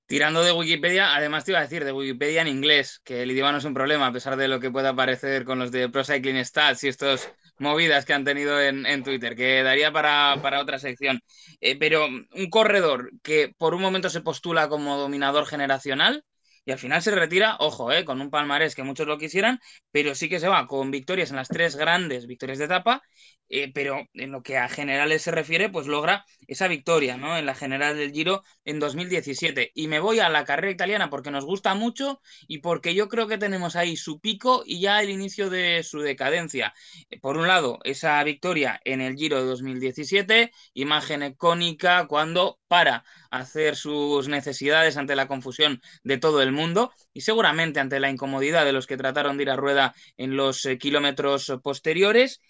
Tirando 0.07 0.43
de 0.43 0.53
Wikipedia, 0.53 1.15
además 1.15 1.45
te 1.45 1.53
iba 1.53 1.59
a 1.59 1.63
decir 1.63 1.85
de 1.85 1.93
Wikipedia 1.93 2.41
en 2.41 2.49
inglés, 2.49 3.01
que 3.05 3.23
el 3.23 3.31
idioma 3.31 3.53
no 3.53 3.59
es 3.59 3.65
un 3.65 3.75
problema, 3.75 4.07
a 4.07 4.13
pesar 4.13 4.37
de 4.37 4.49
lo 4.49 4.59
que 4.59 4.71
pueda 4.71 4.97
parecer 4.97 5.45
con 5.45 5.59
los 5.59 5.71
de 5.71 5.91
Pro 5.91 6.03
Cycling 6.03 6.43
Stats 6.45 6.83
y 6.85 6.89
estas 6.89 7.31
movidas 7.59 8.07
que 8.07 8.15
han 8.15 8.25
tenido 8.25 8.61
en, 8.61 9.03
Twitter, 9.05 9.37
que 9.37 9.63
daría 9.63 9.93
para, 9.93 10.61
otra 10.61 10.79
sección. 10.79 11.21
Eh, 11.61 11.79
pero 11.79 12.07
un 12.07 12.51
corredor 12.51 13.11
que 13.23 13.53
por 13.59 13.75
un 13.75 13.83
momento 13.83 14.09
se 14.09 14.23
postula 14.23 14.69
como 14.69 14.97
dominador 14.97 15.47
generacional, 15.47 16.25
y 16.69 16.71
al 16.73 16.79
final 16.79 17.01
se 17.01 17.13
retira, 17.13 17.57
ojo, 17.61 17.91
eh, 17.93 18.05
con 18.05 18.21
un 18.21 18.29
palmarés 18.29 18.75
que 18.75 18.83
muchos 18.83 19.07
lo 19.07 19.17
quisieran, 19.17 19.59
pero 19.91 20.15
sí 20.15 20.29
que 20.29 20.39
se 20.39 20.49
va 20.49 20.67
con 20.67 20.91
victorias 20.91 21.31
en 21.31 21.37
las 21.37 21.49
tres 21.49 21.77
grandes 21.77 22.27
victorias 22.27 22.59
de 22.59 22.67
etapa, 22.67 23.03
eh, 23.49 23.73
pero 23.73 24.07
en 24.13 24.33
lo 24.33 24.43
que 24.43 24.59
a 24.59 24.69
generales 24.69 25.23
se 25.23 25.31
refiere, 25.31 25.71
pues 25.71 25.87
logra 25.87 26.27
esa 26.47 26.69
victoria, 26.69 27.17
¿no? 27.17 27.39
En 27.39 27.47
la 27.47 27.55
general 27.55 27.97
del 27.97 28.13
Giro 28.13 28.43
en 28.67 28.81
2017. 28.81 29.71
Y 29.75 29.89
me 29.89 29.99
voy 29.99 30.21
a 30.21 30.29
la 30.29 30.45
carrera 30.45 30.71
italiana 30.71 31.09
porque 31.09 31.31
nos 31.31 31.47
gusta 31.47 31.75
mucho 31.75 32.21
y 32.47 32.59
porque 32.59 32.95
yo 32.95 33.09
creo 33.09 33.27
que 33.29 33.39
tenemos 33.39 33.75
ahí 33.75 33.97
su 33.97 34.21
pico 34.21 34.63
y 34.67 34.83
ya 34.83 35.01
el 35.01 35.09
inicio 35.09 35.49
de 35.49 35.83
su 35.85 36.01
decadencia. 36.01 36.75
Eh, 37.09 37.19
por 37.21 37.39
un 37.39 37.47
lado, 37.49 37.79
esa 37.85 38.23
victoria 38.25 38.79
en 38.85 39.01
el 39.01 39.17
Giro 39.17 39.41
de 39.41 39.47
2017, 39.47 40.53
imagen 40.75 41.23
icónica 41.23 42.07
cuando 42.07 42.59
para 42.69 43.05
hacer 43.31 43.77
sus 43.77 44.29
necesidades 44.29 44.97
ante 44.97 45.17
la 45.17 45.29
confusión 45.29 45.81
de 46.03 46.19
todo 46.19 46.43
el 46.43 46.53
mundo 46.53 46.93
y 47.13 47.23
seguramente 47.23 47.81
ante 47.81 48.01
la 48.01 48.11
incomodidad 48.11 48.65
de 48.65 48.73
los 48.73 48.87
que 48.87 48.97
trataron 48.97 49.37
de 49.37 49.45
ir 49.45 49.51
a 49.51 49.57
rueda 49.57 49.95
en 50.17 50.37
los 50.37 50.65
eh, 50.67 50.79
kilómetros 50.79 51.53
posteriores. 51.63 52.41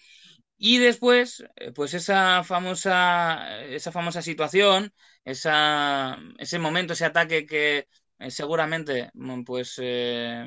Y 0.57 0.77
después, 0.79 1.43
eh, 1.55 1.71
pues 1.73 1.93
esa 1.93 2.43
famosa, 2.43 3.61
esa 3.65 3.91
famosa 3.91 4.21
situación, 4.21 4.93
esa, 5.23 6.17
ese 6.37 6.59
momento, 6.59 6.93
ese 6.93 7.05
ataque 7.05 7.45
que 7.45 7.87
eh, 8.19 8.31
seguramente 8.31 9.09
mm, 9.13 9.43
pues, 9.43 9.79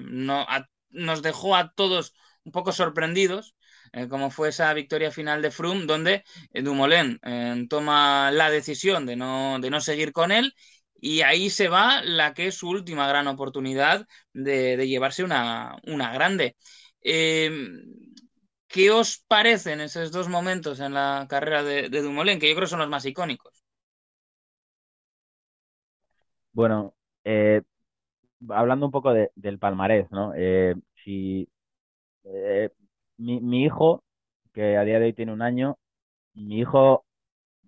no, 0.02 0.46
nos 0.90 1.22
dejó 1.22 1.56
a 1.56 1.72
todos 1.72 2.14
un 2.44 2.52
poco 2.52 2.72
sorprendidos, 2.72 3.54
como 4.08 4.30
fue 4.30 4.48
esa 4.48 4.72
victoria 4.74 5.10
final 5.10 5.42
de 5.42 5.50
Froome, 5.50 5.86
donde 5.86 6.24
Dumoulin 6.52 7.20
toma 7.68 8.30
la 8.30 8.50
decisión 8.50 9.06
de 9.06 9.16
no, 9.16 9.58
de 9.60 9.70
no 9.70 9.80
seguir 9.80 10.12
con 10.12 10.32
él 10.32 10.54
y 11.02 11.22
ahí 11.22 11.50
se 11.50 11.68
va 11.68 12.00
la 12.00 12.32
que 12.32 12.46
es 12.46 12.54
su 12.54 12.68
última 12.68 13.08
gran 13.08 13.26
oportunidad 13.26 14.06
de, 14.32 14.86
llevarse 14.86 15.24
una, 15.24 15.76
grande. 16.14 16.56
Em, 17.00 17.82
¿Qué 18.68 18.90
os 18.92 19.18
parecen 19.26 19.80
esos 19.80 20.12
dos 20.12 20.28
momentos 20.28 20.78
en 20.78 20.94
la 20.94 21.26
carrera 21.28 21.64
de, 21.64 21.88
Dumoulin, 21.90 22.38
que 22.38 22.48
yo 22.48 22.54
creo 22.54 22.68
son 22.68 22.78
los 22.78 22.88
más 22.88 23.04
icónicos? 23.04 23.64
Bueno, 26.52 26.94
eh, 27.24 27.62
hablando 28.48 28.86
un 28.86 28.92
poco 28.92 29.12
del 29.12 29.58
palmarés, 29.58 30.08
¿no? 30.12 30.32
Eh, 30.36 30.76
si 31.02 31.48
eh, 32.22 32.70
mi, 33.22 33.40
mi, 33.40 33.64
hijo, 33.64 34.04
que 34.52 34.76
a 34.76 34.84
día 34.84 34.98
de 35.00 35.06
hoy 35.06 35.12
tiene 35.14 35.32
un 35.32 35.42
año, 35.42 35.78
mi 36.34 36.60
hijo, 36.60 37.04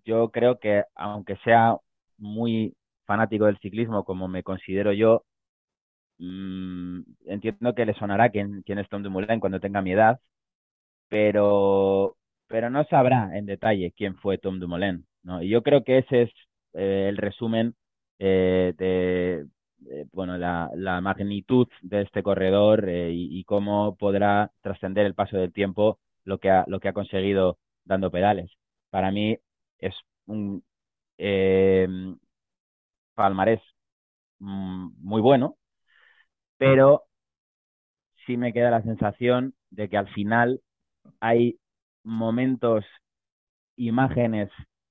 yo 0.05 0.31
creo 0.31 0.59
que 0.61 0.85
aunque 0.95 1.37
sea 1.45 1.77
muy 2.19 2.77
fanático 3.07 3.47
del 3.47 3.59
ciclismo 3.59 4.05
como 4.05 4.29
me 4.29 4.43
considero 4.43 4.93
yo, 4.93 5.25
mm, 6.19 7.01
entiendo 7.27 7.75
que 7.75 7.87
le 7.87 7.95
sonará 7.95 8.31
quién, 8.31 8.63
quién 8.63 8.79
es 8.79 8.89
Tom 8.89 9.03
Dumoulin 9.03 9.41
cuando 9.41 9.61
tenga 9.61 9.83
mi 9.83 9.93
edad, 9.93 10.21
pero, 11.09 12.17
pero 12.49 12.71
no 12.71 12.85
sabrá 12.85 13.37
en 13.37 13.47
detalle 13.47 13.93
quién 13.97 14.17
fue 14.17 14.39
Tom 14.39 14.59
Dumoulin. 14.61 15.07
¿no? 15.23 15.43
Y 15.43 15.49
yo 15.51 15.63
creo 15.63 15.85
que 15.85 15.99
ese 15.99 16.23
es 16.23 16.31
eh, 16.75 17.07
el 17.09 17.17
resumen 17.19 17.75
eh, 18.19 18.75
de, 18.79 19.47
bueno, 20.13 20.39
la, 20.39 20.71
la, 20.75 21.01
magnitud 21.01 21.69
de 21.83 22.03
este 22.03 22.23
corredor 22.23 22.89
eh, 22.89 23.11
y, 23.13 23.45
cómo 23.45 23.97
podrá 23.97 24.53
trascender 24.63 25.07
el 25.07 25.15
paso 25.15 25.37
del 25.37 25.53
tiempo 25.53 25.99
lo 26.25 26.39
que 26.39 26.51
ha, 26.51 26.65
lo 26.69 26.81
que 26.81 26.89
ha 26.89 26.93
conseguido 26.93 27.59
dando 27.85 28.11
pedales. 28.11 28.51
Para 28.91 29.11
mí 29.11 29.39
es 29.79 29.95
un, 30.27 30.65
palmarés 33.15 33.61
mm, 34.39 34.91
muy 34.99 35.21
bueno, 35.21 35.57
pero 36.59 37.05
sí 38.27 38.37
me 38.37 38.53
queda 38.53 38.71
la 38.71 38.83
sensación 38.83 39.55
de 39.71 39.89
que 39.89 39.97
al 39.97 40.09
final 40.09 40.61
hay 41.21 41.59
momentos, 42.03 42.85
imágenes 43.77 44.51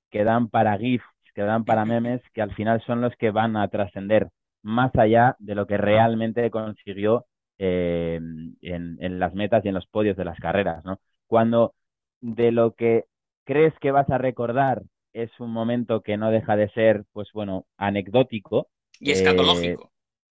que 0.09 0.23
dan 0.23 0.49
para 0.49 0.77
GIFs, 0.77 1.05
que 1.33 1.41
dan 1.41 1.65
para 1.65 1.85
memes, 1.85 2.21
que 2.33 2.41
al 2.41 2.53
final 2.55 2.83
son 2.85 3.01
los 3.01 3.15
que 3.15 3.31
van 3.31 3.57
a 3.57 3.67
trascender 3.69 4.29
más 4.63 4.95
allá 4.95 5.35
de 5.39 5.55
lo 5.55 5.67
que 5.67 5.77
realmente 5.77 6.49
consiguió 6.49 7.25
eh, 7.59 8.19
en, 8.61 8.97
en, 8.99 9.19
las 9.19 9.33
metas 9.35 9.63
y 9.63 9.67
en 9.67 9.75
los 9.75 9.87
podios 9.87 10.17
de 10.17 10.25
las 10.25 10.39
carreras, 10.39 10.83
¿no? 10.83 10.99
Cuando 11.27 11.75
de 12.21 12.51
lo 12.51 12.73
que 12.73 13.05
crees 13.43 13.73
que 13.79 13.91
vas 13.91 14.09
a 14.09 14.17
recordar 14.17 14.83
es 15.13 15.29
un 15.39 15.51
momento 15.51 16.01
que 16.01 16.17
no 16.17 16.31
deja 16.31 16.55
de 16.55 16.69
ser, 16.69 17.05
pues 17.13 17.29
bueno, 17.33 17.65
anecdótico. 17.77 18.69
Y 18.99 19.11
escatológico. 19.11 19.85
Eh, 19.85 19.89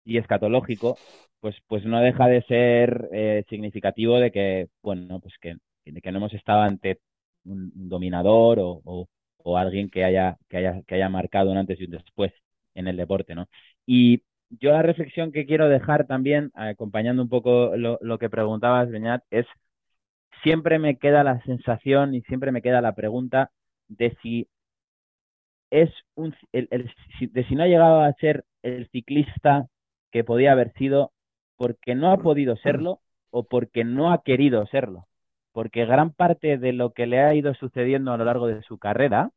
y 0.05 0.17
escatológico, 0.17 0.97
pues, 1.39 1.55
pues 1.67 1.85
no 1.85 1.99
deja 1.99 2.27
de 2.27 2.41
ser 2.43 3.09
eh, 3.11 3.43
significativo 3.49 4.19
de 4.19 4.31
que, 4.31 4.69
bueno, 4.81 5.19
pues 5.19 5.35
que, 5.39 5.57
que 5.83 6.11
no 6.11 6.17
hemos 6.19 6.33
estado 6.33 6.61
ante 6.61 6.99
un, 7.45 7.71
dominador 7.89 8.59
o, 8.59 8.81
o, 9.37 9.57
alguien 9.57 9.89
que 9.89 10.03
haya, 10.03 10.37
que, 10.47 10.57
haya, 10.57 10.81
que 10.87 10.95
haya 10.95 11.09
marcado 11.09 11.51
un 11.51 11.57
antes 11.57 11.79
y 11.79 11.85
un 11.85 11.91
después 11.91 12.31
en 12.75 12.87
el 12.87 12.97
deporte, 12.97 13.35
¿no? 13.35 13.47
Y 13.91 14.21
yo 14.51 14.71
la 14.71 14.83
reflexión 14.83 15.31
que 15.31 15.47
quiero 15.47 15.67
dejar 15.67 16.05
también, 16.05 16.51
acompañando 16.53 17.23
un 17.23 17.29
poco 17.29 17.75
lo, 17.75 18.19
que 18.19 18.29
preguntabas, 18.29 18.91
Beñat, 18.91 19.23
es 19.31 19.47
siempre 20.43 20.77
me 20.77 20.99
queda 20.99 21.23
la 21.23 21.41
sensación 21.41 22.13
y 22.13 22.21
siempre 22.21 22.51
me 22.51 22.61
queda 22.61 22.81
la 22.81 22.93
pregunta 22.93 23.51
de 23.87 24.15
si 24.21 24.47
es 25.71 25.89
un, 26.13 26.35
el, 26.51 26.67
de 27.19 27.43
si 27.45 27.55
no 27.55 27.63
ha 27.63 27.67
llegado 27.67 28.01
a 28.01 28.13
ser 28.13 28.45
el 28.61 28.87
ciclista 28.91 29.65
que 30.11 30.23
podía 30.23 30.51
haber 30.51 30.71
sido 30.73 31.11
porque 31.57 31.95
no 31.95 32.11
ha 32.11 32.17
podido 32.17 32.57
serlo 32.57 33.01
o 33.31 33.45
porque 33.45 33.85
no 33.85 34.11
ha 34.11 34.21
querido 34.21 34.67
serlo. 34.67 35.07
Porque 35.51 35.87
gran 35.87 36.11
parte 36.13 36.59
de 36.59 36.73
lo 36.73 36.93
que 36.93 37.07
le 37.07 37.21
ha 37.21 37.33
ido 37.33 37.55
sucediendo 37.55 38.13
a 38.13 38.17
lo 38.17 38.25
largo 38.25 38.45
de 38.45 38.61
su 38.61 38.77
carrera 38.77 39.31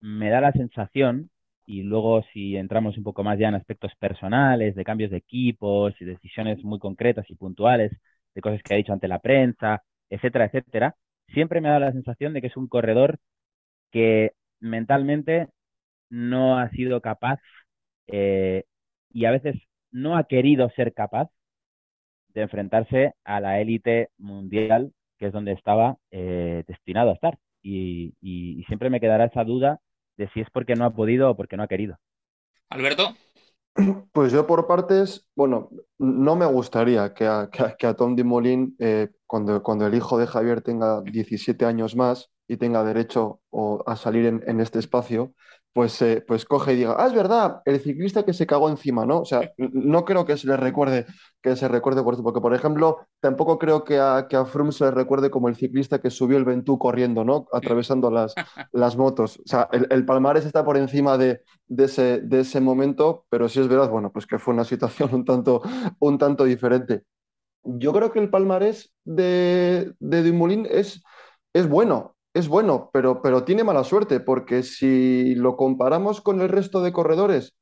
me 0.00 0.28
da 0.28 0.42
la 0.42 0.52
sensación, 0.52 1.30
y 1.66 1.82
luego 1.82 2.22
si 2.32 2.56
entramos 2.56 2.96
un 2.98 3.04
poco 3.04 3.24
más 3.24 3.38
ya 3.38 3.48
en 3.48 3.54
aspectos 3.54 3.92
personales, 3.98 4.74
de 4.74 4.84
cambios 4.84 5.10
de 5.10 5.18
equipos 5.18 5.94
y 6.00 6.04
decisiones 6.04 6.64
muy 6.64 6.78
concretas 6.78 7.28
y 7.30 7.36
puntuales, 7.36 7.92
de 8.34 8.40
cosas 8.42 8.62
que 8.62 8.74
ha 8.74 8.76
dicho 8.76 8.92
ante 8.92 9.08
la 9.08 9.20
prensa, 9.20 9.82
etcétera, 10.10 10.46
etcétera, 10.46 10.96
siempre 11.28 11.60
me 11.60 11.68
da 11.68 11.78
la 11.80 11.92
sensación 11.92 12.32
de 12.34 12.40
que 12.40 12.48
es 12.48 12.56
un 12.56 12.68
corredor 12.68 13.18
que 13.90 14.32
mentalmente 14.60 15.48
no 16.10 16.58
ha 16.58 16.70
sido 16.70 17.00
capaz 17.00 17.40
eh, 18.08 18.64
y 19.12 19.24
a 19.26 19.30
veces 19.32 19.56
no 19.92 20.16
ha 20.16 20.24
querido 20.24 20.70
ser 20.70 20.94
capaz 20.94 21.30
de 22.34 22.42
enfrentarse 22.42 23.14
a 23.24 23.40
la 23.40 23.60
élite 23.60 24.10
mundial, 24.18 24.92
que 25.18 25.26
es 25.26 25.32
donde 25.32 25.52
estaba 25.52 25.98
eh, 26.10 26.64
destinado 26.66 27.10
a 27.10 27.14
estar. 27.14 27.38
Y, 27.62 28.14
siempre 28.66 28.90
me 28.90 29.00
quedará 29.00 29.26
esa 29.26 29.44
duda 29.44 29.80
de 30.20 30.28
si 30.28 30.40
es 30.40 30.50
porque 30.50 30.76
no 30.76 30.84
ha 30.84 30.90
podido 30.90 31.30
o 31.30 31.36
porque 31.36 31.56
no 31.56 31.64
ha 31.64 31.68
querido. 31.68 31.98
Alberto. 32.68 33.14
Pues 34.12 34.32
yo 34.32 34.46
por 34.46 34.66
partes, 34.66 35.28
bueno, 35.36 35.70
no 35.96 36.34
me 36.34 36.44
gustaría 36.44 37.14
que 37.14 37.26
a, 37.26 37.48
que 37.50 37.94
Tom 37.94 38.16
Dimolín, 38.16 38.74
eh, 38.80 39.10
cuando, 39.26 39.62
cuando 39.62 39.86
el 39.86 39.94
hijo 39.94 40.18
de 40.18 40.26
Javier 40.26 40.60
tenga 40.60 41.00
17 41.02 41.64
años 41.64 41.94
más, 41.94 42.30
y 42.50 42.56
tenga 42.56 42.82
derecho 42.82 43.40
a 43.86 43.94
salir 43.94 44.26
en, 44.26 44.60
este 44.60 44.80
espacio, 44.80 45.34
pues, 45.72 46.02
eh, 46.02 46.24
pues 46.26 46.44
coge 46.44 46.72
y 46.72 46.76
diga, 46.76 46.96
ah, 46.98 47.06
es 47.06 47.14
verdad, 47.14 47.62
el 47.64 47.80
ciclista 47.80 48.24
que 48.24 48.32
se 48.32 48.46
cagó 48.46 48.68
encima, 48.68 49.06
¿no? 49.06 49.20
O 49.20 49.24
sea, 49.24 49.52
no 49.58 50.04
creo 50.04 50.24
que 50.24 50.36
se 50.36 50.46
le 50.48 50.56
recuerde, 50.56 51.06
que 51.40 51.54
se 51.56 51.68
recuerde 51.68 52.02
por 52.02 52.14
esto, 52.14 52.24
porque, 52.24 52.40
por 52.40 52.54
ejemplo, 52.54 52.98
tampoco 53.20 53.58
creo 53.58 53.84
que 53.84 53.98
a, 53.98 54.26
que 54.28 54.36
a 54.36 54.44
Froome 54.44 54.72
se 54.72 54.84
le 54.84 54.90
recuerde 54.90 55.30
como 55.30 55.48
el 55.48 55.56
ciclista 55.56 56.00
que 56.00 56.10
subió 56.10 56.38
el 56.38 56.44
Ventú 56.44 56.78
corriendo, 56.78 57.24
¿no? 57.24 57.46
Atravesando 57.52 58.10
las, 58.10 58.34
las 58.72 58.96
motos. 58.96 59.38
O 59.38 59.42
sea, 59.46 59.68
el, 59.72 59.86
el 59.90 60.04
Palmares 60.04 60.44
está 60.44 60.64
por 60.64 60.76
encima 60.76 61.16
de, 61.16 61.42
de, 61.68 61.84
ese, 61.84 62.20
de 62.20 62.40
ese 62.40 62.60
momento, 62.60 63.24
pero 63.28 63.48
sí 63.48 63.60
es 63.60 63.68
verdad, 63.68 63.90
bueno, 63.90 64.10
pues 64.12 64.26
que 64.26 64.38
fue 64.38 64.54
una 64.54 64.64
situación 64.64 65.14
un 65.14 65.24
tanto, 65.24 65.62
un 66.00 66.18
tanto 66.18 66.44
diferente. 66.44 67.04
Yo 67.62 67.92
creo 67.92 68.10
que 68.12 68.18
el 68.20 68.30
palmarés 68.30 68.92
de, 69.04 69.92
de 69.98 70.22
Dumoulin 70.22 70.66
es, 70.70 71.02
es 71.52 71.68
bueno 71.68 72.16
es 72.34 72.48
bueno, 72.48 72.90
pero, 72.92 73.22
pero 73.22 73.44
tiene 73.44 73.64
mala 73.64 73.84
suerte, 73.84 74.20
porque 74.20 74.62
si 74.62 75.34
lo 75.34 75.56
comparamos 75.56 76.20
con 76.20 76.40
el 76.40 76.48
resto 76.48 76.82
de 76.82 76.92
corredores 76.92 77.54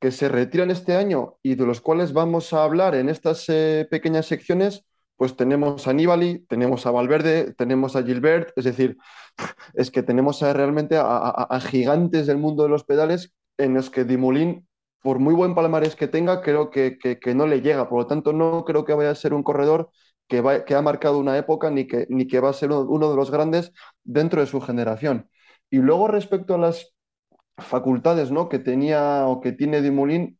que 0.00 0.10
se 0.12 0.28
retiran 0.28 0.70
este 0.70 0.96
año 0.96 1.36
y 1.42 1.54
de 1.54 1.66
los 1.66 1.80
cuales 1.80 2.12
vamos 2.12 2.52
a 2.52 2.64
hablar 2.64 2.94
en 2.94 3.08
estas 3.08 3.44
eh, 3.48 3.86
pequeñas 3.90 4.26
secciones, 4.26 4.84
pues 5.16 5.36
tenemos 5.36 5.88
a 5.88 5.92
Nibali, 5.92 6.44
tenemos 6.48 6.86
a 6.86 6.90
Valverde, 6.90 7.54
tenemos 7.54 7.96
a 7.96 8.02
Gilbert, 8.02 8.52
es 8.56 8.64
decir, 8.64 8.98
es 9.74 9.90
que 9.90 10.02
tenemos 10.02 10.40
realmente 10.42 10.96
a, 10.98 11.60
gigantes 11.60 12.26
del 12.26 12.38
mundo 12.38 12.64
de 12.64 12.68
los 12.68 12.84
pedales 12.84 13.32
en 13.58 13.74
los 13.74 13.90
que 13.90 14.04
Dimulín, 14.04 14.68
por 15.02 15.18
muy 15.18 15.34
buen 15.34 15.54
palmarés 15.54 15.96
que 15.96 16.08
tenga, 16.08 16.42
creo 16.42 16.70
que, 16.70 16.98
que, 16.98 17.34
no 17.34 17.46
le 17.46 17.62
llega. 17.62 17.88
Por 17.88 18.00
lo 18.00 18.06
tanto, 18.06 18.32
no 18.32 18.64
creo 18.64 18.84
que 18.84 18.92
vaya 18.92 19.10
a 19.10 19.14
ser 19.14 19.34
un 19.34 19.42
corredor 19.44 19.90
que, 20.28 20.38
ha 20.74 20.82
marcado 20.82 21.18
una 21.18 21.36
época 21.38 21.70
ni 21.70 21.86
que, 21.86 22.06
ni 22.10 22.26
que 22.26 22.40
va 22.40 22.50
a 22.50 22.52
ser 22.52 22.70
uno, 22.72 23.10
de 23.10 23.16
los 23.16 23.30
grandes 23.30 23.72
dentro 24.04 24.40
de 24.40 24.46
su 24.46 24.60
generación. 24.60 25.30
Y 25.70 25.78
luego 25.78 26.08
respecto 26.08 26.54
a 26.54 26.58
las 26.58 26.94
facultades 27.58 28.30
¿no? 28.30 28.48
que 28.48 28.58
tenía 28.58 29.26
o 29.26 29.40
que 29.40 29.52
tiene 29.52 29.82
Dimulín, 29.82 30.38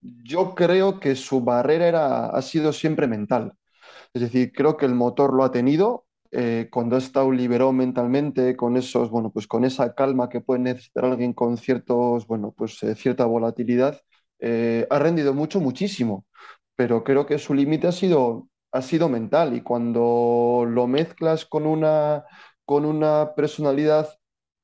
yo 0.00 0.54
creo 0.54 1.00
que 1.00 1.16
su 1.16 1.42
barrera 1.42 1.86
era, 1.88 2.26
ha 2.26 2.42
sido 2.42 2.72
siempre 2.72 3.06
mental. 3.06 3.54
Es 4.14 4.22
decir, 4.22 4.52
creo 4.52 4.76
que 4.76 4.86
el 4.86 4.94
motor 4.94 5.34
lo 5.34 5.44
ha 5.44 5.52
tenido, 5.52 6.06
eh, 6.32 6.68
cuando 6.70 6.96
ha 6.96 6.98
estado 6.98 7.30
liberado 7.30 7.72
mentalmente, 7.72 8.56
con 8.56 8.76
esos, 8.76 9.10
bueno, 9.10 9.30
pues 9.30 9.46
con 9.46 9.64
esa 9.64 9.94
calma 9.94 10.28
que 10.30 10.40
puede 10.40 10.60
necesitar 10.60 11.04
alguien 11.04 11.34
con 11.34 11.56
ciertos, 11.58 12.26
bueno, 12.26 12.52
pues 12.56 12.82
eh, 12.82 12.94
cierta 12.94 13.26
volatilidad, 13.26 14.00
eh, 14.40 14.86
ha 14.90 14.98
rendido 14.98 15.34
mucho, 15.34 15.60
muchísimo. 15.60 16.26
Pero 16.76 17.04
creo 17.04 17.26
que 17.26 17.38
su 17.38 17.54
límite 17.54 17.86
ha 17.88 17.92
sido, 17.92 18.48
ha 18.72 18.82
sido 18.82 19.08
mental. 19.08 19.54
Y 19.56 19.62
cuando 19.62 20.64
lo 20.68 20.86
mezclas 20.86 21.46
con 21.46 21.66
una, 21.66 22.24
con 22.64 22.84
una 22.84 23.34
personalidad 23.36 24.08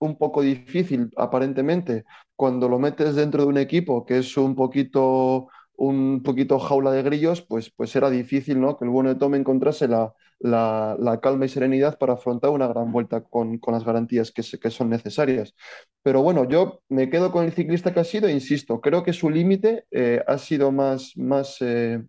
un 0.00 0.16
poco 0.18 0.42
difícil, 0.42 1.10
aparentemente, 1.16 2.04
cuando 2.36 2.68
lo 2.68 2.78
metes 2.78 3.14
dentro 3.16 3.42
de 3.42 3.48
un 3.48 3.58
equipo 3.58 4.06
que 4.06 4.18
es 4.18 4.36
un 4.36 4.54
poquito 4.54 5.48
un 5.78 6.22
poquito 6.24 6.58
jaula 6.58 6.90
de 6.90 7.02
grillos, 7.04 7.40
pues, 7.42 7.70
pues 7.70 7.94
era 7.94 8.10
difícil 8.10 8.60
¿no? 8.60 8.76
que 8.76 8.84
el 8.84 8.90
bueno 8.90 9.10
de 9.10 9.14
Tom 9.14 9.36
encontrase 9.36 9.86
la, 9.86 10.12
la, 10.40 11.20
calma 11.22 11.46
y 11.46 11.48
serenidad 11.48 11.98
para 11.98 12.14
afrontar 12.14 12.50
una 12.50 12.66
gran 12.66 12.90
vuelta 12.90 13.22
con, 13.22 13.60
las 13.68 13.84
garantías 13.84 14.32
que, 14.32 14.42
que, 14.60 14.70
son 14.70 14.90
necesarias. 14.90 15.54
Pero 16.02 16.20
bueno, 16.22 16.48
yo 16.48 16.82
me 16.88 17.08
quedo 17.10 17.30
con 17.30 17.44
el 17.44 17.52
ciclista 17.52 17.94
que 17.94 18.00
ha 18.00 18.04
sido, 18.04 18.28
insisto, 18.28 18.80
creo 18.80 19.04
que 19.04 19.12
su 19.12 19.30
límite 19.30 19.86
eh, 19.92 20.20
ha 20.26 20.38
sido 20.38 20.72
más, 20.72 21.12
más 21.16 21.58
eh, 21.60 22.02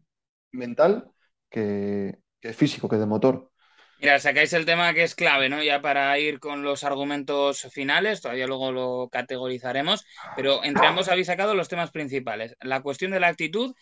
mental 0.51 1.12
que, 1.50 2.20
que 2.39 2.53
físico, 2.53 2.88
que 2.88 2.98
de 2.98 3.06
motor. 3.06 3.51
Mira, 4.01 4.18
sacáis 4.20 4.53
el 4.53 4.65
tema 4.65 4.94
que 4.94 5.03
es 5.03 5.13
clave, 5.13 5.50
¿no? 5.50 5.62
Ya 5.62 5.82
para 5.82 6.18
ir 6.20 6.39
con 6.39 6.63
los 6.63 6.86
argumentos 6.86 7.68
finales, 7.72 8.22
todavía 8.22 8.48
luego 8.48 8.72
lo 8.72 9.10
categorizaremos, 9.12 10.06
pero 10.38 10.63
entre 10.63 10.88
ambos 10.88 11.10
habéis 11.10 11.27
sacado 11.27 11.53
los 11.53 11.68
temas 11.68 11.91
principales. 11.91 12.56
La 12.62 12.82
cuestión 12.82 13.12
de 13.12 13.20
la 13.20 13.27
actitud 13.27 13.75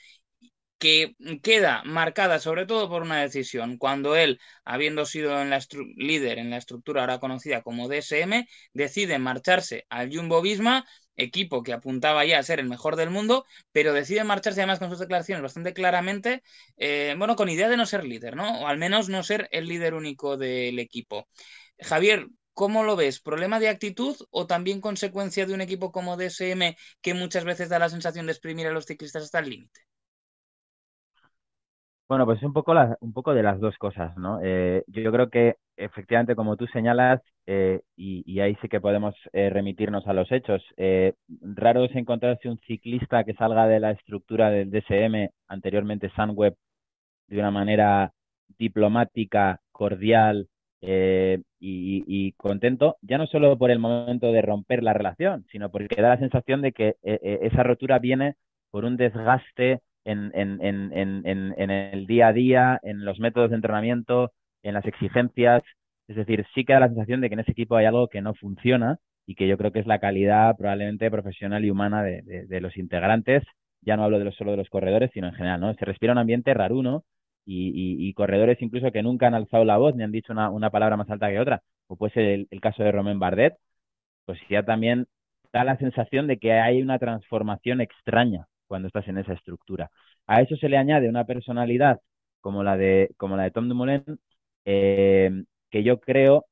que 0.79 1.15
queda 1.43 1.81
marcada 1.85 2.39
sobre 2.39 2.65
todo 2.65 2.89
por 2.89 3.01
una 3.03 3.21
decisión. 3.21 3.77
Cuando 3.77 4.15
él, 4.15 4.39
habiendo 4.63 5.05
sido 5.05 5.41
en 5.41 5.49
la 5.49 5.59
líder 5.95 6.39
en 6.39 6.49
la 6.49 6.57
estructura 6.57 7.01
ahora 7.01 7.19
conocida 7.19 7.61
como 7.61 7.87
DSM, 7.87 8.47
decide 8.73 9.19
marcharse 9.19 9.85
al 9.89 10.15
Jumbo 10.15 10.41
Visma, 10.41 10.85
equipo 11.17 11.63
que 11.63 11.73
apuntaba 11.73 12.25
ya 12.25 12.39
a 12.39 12.43
ser 12.43 12.59
el 12.59 12.69
mejor 12.69 12.95
del 12.95 13.09
mundo, 13.09 13.45
pero 13.71 13.93
decide 13.93 14.23
marcharse 14.23 14.61
además 14.61 14.79
con 14.79 14.89
sus 14.89 14.99
declaraciones 14.99 15.43
bastante 15.43 15.73
claramente, 15.73 16.43
eh, 16.77 17.15
bueno, 17.17 17.35
con 17.35 17.49
idea 17.49 17.69
de 17.69 17.77
no 17.77 17.85
ser 17.85 18.05
líder, 18.05 18.35
¿no? 18.35 18.61
O 18.61 18.67
al 18.67 18.77
menos 18.77 19.09
no 19.09 19.23
ser 19.23 19.49
el 19.51 19.67
líder 19.67 19.93
único 19.93 20.37
del 20.37 20.79
equipo. 20.79 21.27
Javier, 21.79 22.27
¿Cómo 22.57 22.83
lo 22.83 22.95
ves? 22.95 23.21
¿Problema 23.21 23.59
de 23.59 23.69
actitud 23.69 24.15
o 24.31 24.47
también 24.47 24.81
consecuencia 24.81 25.45
de 25.45 25.53
un 25.53 25.61
equipo 25.61 25.91
como 25.91 26.17
DSM 26.17 26.75
que 27.03 27.13
muchas 27.13 27.45
veces 27.45 27.69
da 27.69 27.77
la 27.77 27.87
sensación 27.87 28.25
de 28.25 28.31
exprimir 28.31 28.65
a 28.65 28.71
los 28.71 28.87
ciclistas 28.87 29.21
hasta 29.21 29.37
el 29.37 29.51
límite? 29.51 29.81
Bueno, 32.09 32.25
pues 32.25 32.41
un 32.41 32.53
poco, 32.53 32.73
un 33.01 33.13
poco 33.13 33.35
de 33.35 33.43
las 33.43 33.59
dos 33.59 33.77
cosas, 33.77 34.17
¿no? 34.17 34.39
Eh, 34.41 34.83
yo, 34.87 35.11
creo 35.11 35.29
que 35.29 35.57
efectivamente, 35.75 36.35
como 36.35 36.57
tú 36.57 36.65
señalas, 36.65 37.21
eh, 37.47 37.81
y, 37.95 38.39
ahí 38.41 38.57
sí 38.61 38.67
que 38.67 38.81
podemos 38.81 39.15
eh, 39.31 39.49
remitirnos 39.49 40.05
a 40.05 40.13
los 40.13 40.31
hechos, 40.31 40.61
raro 41.41 41.85
es 41.85 41.95
encontrarse 41.95 42.49
un 42.49 42.59
ciclista 42.67 43.23
que 43.23 43.33
salga 43.33 43.67
de 43.67 43.79
la 43.79 43.91
estructura 43.91 44.49
del 44.49 44.69
DSM, 44.69 45.29
anteriormente 45.47 46.11
Sunweb, 46.15 46.55
de 47.27 47.39
una 47.39 47.51
manera 47.51 48.13
diplomática, 48.59 49.61
cordial 49.71 50.49
y, 50.81 52.31
contento, 52.33 52.97
ya 53.01 53.17
no 53.17 53.27
solo 53.27 53.57
por 53.57 53.71
el 53.71 53.79
momento 53.79 54.31
de 54.31 54.41
romper 54.41 54.83
la 54.83 54.93
relación, 54.93 55.45
sino 55.51 55.71
porque 55.71 56.01
da 56.01 56.09
la 56.09 56.19
sensación 56.19 56.61
de 56.61 56.73
que 56.73 56.97
esa 57.01 57.63
rotura 57.63 57.99
viene 57.99 58.35
por 58.71 58.85
un 58.85 58.97
desgaste 58.97 59.81
en, 60.03 60.31
en, 60.35 61.71
el 61.71 62.07
día 62.07 62.27
a 62.27 62.33
día, 62.33 62.79
en 62.83 63.05
los 63.05 63.19
métodos 63.19 63.49
de 63.49 63.55
entrenamiento, 63.55 64.31
en 64.63 64.73
las 64.73 64.85
exigencias. 64.85 65.63
Es 66.07 66.15
decir, 66.15 66.45
sí 66.55 66.63
que 66.65 66.73
da 66.73 66.79
la 66.79 66.87
sensación 66.87 67.21
de 67.21 67.29
que 67.29 67.33
en 67.35 67.41
ese 67.41 67.51
equipo 67.51 67.75
hay 67.75 67.85
algo 67.85 68.07
que 68.07 68.21
no 68.21 68.33
funciona 68.33 68.99
y 69.25 69.35
que 69.35 69.47
yo 69.47 69.57
creo 69.57 69.71
que 69.71 69.79
es 69.79 69.87
la 69.87 69.99
calidad 69.99 70.55
probablemente 70.57 71.11
profesional 71.11 71.65
y 71.65 71.69
humana 71.71 72.03
de, 72.03 72.61
los 72.61 72.77
integrantes. 72.77 73.43
Ya 73.81 73.97
no 73.97 74.03
hablo 74.03 74.19
de 74.19 74.31
solo 74.31 74.51
de 74.51 74.57
los 74.57 74.69
corredores, 74.69 75.11
sino 75.13 75.27
en 75.27 75.33
general, 75.33 75.59
¿no? 75.59 75.73
Se 75.75 75.85
respira 75.85 76.13
un 76.13 76.19
ambiente 76.19 76.53
raruno 76.53 77.03
y, 77.45 78.13
corredores 78.13 78.61
incluso 78.61 78.91
que 78.91 79.03
nunca 79.03 79.27
han 79.27 79.35
alzado 79.35 79.65
la 79.65 79.77
voz 79.77 79.95
ni 79.95 80.03
han 80.03 80.11
dicho 80.11 80.33
una, 80.33 80.69
palabra 80.71 80.97
más 80.97 81.09
alta 81.09 81.29
que 81.29 81.39
otra, 81.39 81.63
o 81.87 81.97
puede 81.97 82.13
ser 82.13 82.23
el, 82.25 82.47
el 82.51 82.61
caso 82.61 82.83
de 82.83 82.91
Romain 82.91 83.19
Bardet, 83.19 83.55
pues 84.25 84.39
ya 84.49 84.63
también 84.63 85.07
da 85.53 85.63
la 85.63 85.77
sensación 85.77 86.27
de 86.27 86.39
que 86.39 86.53
hay 86.53 86.81
una 86.81 86.99
transformación 86.99 87.81
extraña 87.81 88.47
cuando 88.67 88.87
estás 88.87 89.07
en 89.07 89.17
esa 89.17 89.33
estructura. 89.33 89.91
A 90.27 90.41
eso 90.41 90.55
se 90.57 90.69
le 90.69 90.77
añade 90.77 91.09
una 91.09 91.25
personalidad 91.25 92.01
como 92.41 92.63
la 92.63 92.77
de, 92.77 93.11
como 93.17 93.37
la 93.37 93.43
de 93.43 93.51
Tom 93.51 93.69
Dumoulin, 93.69 94.03
eh, 94.65 95.43
que 95.69 95.83
yo 95.83 95.99
creo 95.99 96.45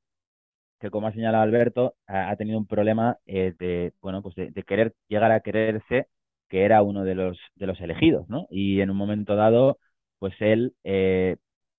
que, 0.80 0.90
como 0.92 1.08
ha 1.08 1.14
señalado 1.14 1.44
Alberto, 1.44 1.96
ha, 2.08 2.36
tenido 2.36 2.58
un 2.58 2.68
problema 2.68 3.18
eh, 3.26 3.54
de, 3.58 3.94
bueno, 4.02 4.22
pues 4.22 4.36
de, 4.36 4.52
querer 4.64 4.94
llegar 5.08 5.32
a 5.32 5.42
creerse 5.42 6.08
que 6.50 6.64
era 6.64 6.84
uno 6.84 7.04
de 7.04 7.16
los, 7.16 7.40
de 7.56 7.68
los 7.68 7.80
elegidos, 7.82 8.30
¿no? 8.30 8.48
Y 8.52 8.82
en 8.82 8.90
un 8.92 8.98
momento 8.98 9.36
dado, 9.36 9.80
pues 10.20 10.34
él 10.40 10.76
eh, 10.84 11.38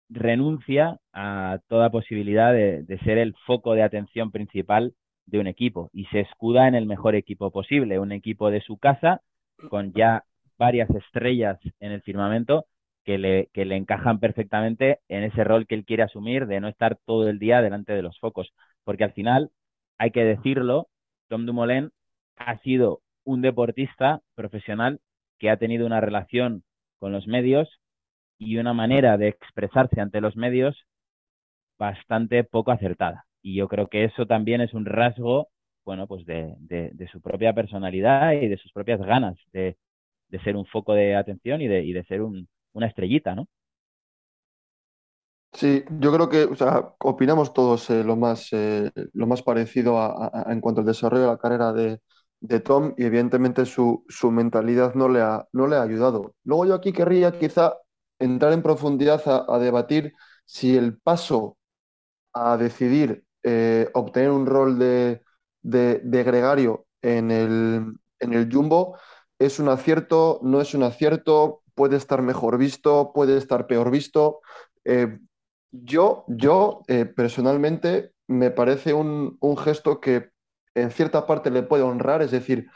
renuncia 0.09 0.99
a 1.13 1.61
toda 1.69 1.91
posibilidad 1.91 2.53
de, 2.53 2.85
ser 3.05 3.19
el 3.19 3.35
foco 3.47 3.75
de 3.75 3.83
atención 3.83 4.31
principal 4.33 4.95
de 5.27 5.41
un 5.41 5.47
equipo 5.47 5.91
y 5.93 6.07
se 6.07 6.21
escuda 6.21 6.69
en 6.69 6.75
el 6.75 6.87
mejor 6.87 7.15
equipo 7.15 7.51
posible, 7.51 7.99
un 7.99 8.13
equipo 8.13 8.51
de 8.51 8.61
su 8.61 8.79
casa 8.79 9.23
con 9.71 9.93
ya 9.93 10.25
varias 10.59 10.89
estrellas 10.91 11.59
en 11.81 11.93
el 11.93 12.03
firmamento 12.03 12.67
que 13.07 13.19
le, 13.19 13.49
que 13.55 13.65
le 13.65 13.77
encajan 13.77 14.21
perfectamente 14.21 15.01
en 15.09 15.25
ese 15.25 15.45
rol 15.45 15.67
que 15.67 15.77
él 15.77 15.87
quiere 15.87 16.03
asumir 16.03 16.47
de 16.47 16.61
no 16.61 16.69
estar 16.69 16.97
todo 17.07 17.29
el 17.31 17.39
día 17.39 17.63
delante 17.63 17.93
de 17.95 18.03
los 18.03 18.19
focos. 18.19 18.53
Porque 18.85 19.05
al 19.05 19.13
final, 19.13 19.51
hay 19.99 20.11
que 20.11 20.25
decirlo, 20.25 20.89
Tom 21.29 21.47
Dumoulin 21.47 21.93
ha 22.37 22.59
sido 22.59 23.03
un 23.25 23.43
deportista 23.43 24.23
profesional 24.35 25.01
que 25.39 25.51
ha 25.51 25.57
tenido 25.59 25.87
una 25.87 26.01
relación 26.01 26.65
con 26.99 27.13
los 27.13 27.27
medios 27.29 27.81
y 28.39 28.59
una 28.59 28.75
manera 28.75 29.17
de 29.17 29.29
expresarse 29.29 30.01
ante 30.01 30.21
los 30.21 30.37
medios 30.37 30.87
bastante 31.79 32.45
poco 32.45 32.73
acertada. 32.73 33.27
Y 33.43 33.57
yo 33.57 33.69
creo 33.69 33.89
que 33.89 34.05
eso 34.05 34.27
también 34.27 34.61
es 34.61 34.75
un 34.75 34.85
rasgo 34.87 35.49
bueno, 35.87 36.09
pues 36.09 36.27
de, 36.27 36.57
su 37.13 37.21
propia 37.23 37.55
personalidad 37.55 38.33
y 38.33 38.49
de 38.49 38.59
sus 38.59 38.73
propias 38.73 39.01
ganas 39.01 39.37
de, 39.53 39.77
ser 40.45 40.57
un 40.57 40.67
foco 40.67 40.95
de 40.95 41.15
atención 41.15 41.63
y 41.63 41.69
de, 41.69 41.85
y 41.85 41.93
de 41.93 42.05
ser 42.05 42.23
una 42.77 42.87
estrellita, 42.87 43.35
¿no? 43.35 43.49
Sí, 45.53 45.85
yo 45.89 46.13
creo 46.13 46.29
que, 46.29 46.45
o 46.45 46.55
sea, 46.55 46.95
opinamos 46.99 47.55
todos 47.55 47.89
eh, 47.89 48.05
lo, 48.05 48.15
más, 48.17 48.49
eh, 48.53 48.91
lo 49.15 49.27
más 49.27 49.43
parecido 49.43 49.99
a, 49.99 50.53
en 50.53 50.61
cuanto 50.61 50.81
al 50.83 50.87
desarrollo 50.87 51.23
de 51.23 51.29
la 51.29 51.39
carrera 51.39 51.73
de, 51.73 52.01
Tom 52.61 52.95
y 52.97 53.05
evidentemente 53.05 53.65
su, 53.65 54.05
mentalidad 54.31 54.95
no 54.95 55.09
le, 55.09 55.23
ha, 55.23 55.47
no 55.53 55.67
le 55.67 55.77
ha 55.77 55.83
ayudado. 55.83 56.35
Luego 56.45 56.67
yo 56.67 56.75
aquí 56.75 56.93
querría 56.93 57.39
quizá 57.39 57.75
entrar 58.19 58.53
en 58.53 58.63
profundidad 58.63 59.23
a, 59.49 59.59
debatir 59.59 60.13
si 60.45 60.77
el 60.77 60.99
paso 60.99 61.57
a 62.35 62.57
decidir 62.57 63.25
eh, 63.43 63.91
obtener 63.95 64.31
un 64.31 64.47
rol 64.47 64.79
de, 64.79 65.23
de, 65.63 66.25
gregario 66.25 66.87
en 67.03 67.31
el, 67.31 67.95
en 68.21 68.33
el 68.35 68.53
Jumbo 68.53 68.99
es 69.39 69.59
un 69.59 69.69
acierto, 69.69 70.41
no 70.43 70.61
es 70.61 70.75
un 70.75 70.83
acierto, 70.83 71.63
puede 71.77 71.97
estar 71.97 72.23
mejor 72.23 72.59
visto, 72.59 73.13
puede 73.15 73.37
estar 73.39 73.69
peor 73.69 73.91
visto. 73.93 74.41
Eh, 74.85 75.19
yo, 75.71 76.25
yo 76.29 76.83
eh, 76.89 77.05
personalmente 77.07 78.13
me 78.27 78.51
parece 78.51 78.95
un, 78.95 79.37
un, 79.41 79.57
gesto 79.57 80.01
que 80.01 80.31
en 80.75 80.91
cierta 80.91 81.27
parte 81.27 81.51
le 81.51 81.63
puede 81.63 81.85
honrar, 81.85 82.23
es 82.23 82.33
decir, 82.33 82.69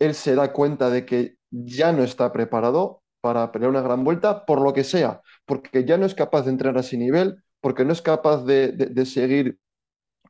él 0.00 0.14
se 0.14 0.34
da 0.34 0.52
cuenta 0.52 0.90
de 0.90 1.06
que 1.06 1.36
ya 1.50 1.92
no 1.92 2.02
está 2.02 2.32
preparado 2.32 3.02
para 3.20 3.52
pelear 3.52 3.70
una 3.70 3.82
gran 3.82 4.04
vuelta, 4.04 4.44
por 4.46 4.60
lo 4.60 4.72
que 4.72 4.84
sea, 4.84 5.22
porque 5.46 5.84
ya 5.84 5.98
no 5.98 6.06
es 6.06 6.14
capaz 6.14 6.42
de 6.42 6.50
entrenar 6.50 6.78
a 6.78 6.80
ese 6.80 6.96
nivel, 6.98 7.42
porque 7.60 7.84
no 7.84 7.92
es 7.92 8.02
capaz 8.02 8.44
de, 8.44 8.72
de 8.72 9.06
seguir 9.06 9.58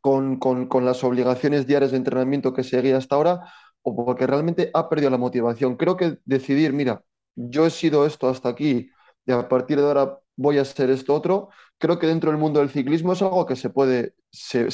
con, 0.06 0.84
las 0.84 1.02
obligaciones 1.04 1.66
diarias 1.66 1.90
de 1.90 1.96
entrenamiento 1.96 2.52
que 2.54 2.62
seguía 2.62 2.96
hasta 2.96 3.16
ahora 3.16 3.52
o 3.82 4.04
porque 4.04 4.26
realmente 4.26 4.70
ha 4.74 4.88
perdido 4.88 5.10
la 5.10 5.18
motivación. 5.18 5.76
Creo 5.76 5.96
que 5.96 6.18
decidir, 6.24 6.72
mira, 6.72 7.02
yo 7.36 7.66
he 7.66 7.70
sido 7.70 8.06
esto 8.06 8.28
hasta 8.28 8.48
aquí 8.48 8.90
y 9.26 9.32
a 9.32 9.48
partir 9.48 9.78
de 9.78 9.86
ahora 9.86 10.18
voy 10.36 10.58
a 10.58 10.64
ser 10.64 10.90
esto 10.90 11.14
otro, 11.14 11.50
creo 11.78 11.98
que 11.98 12.06
dentro 12.06 12.30
del 12.30 12.40
mundo 12.40 12.60
del 12.60 12.70
ciclismo 12.70 13.12
es 13.12 13.22
algo 13.22 13.46
que 13.46 13.56
se 13.56 13.70
puede, 13.70 14.14
se, 14.30 14.68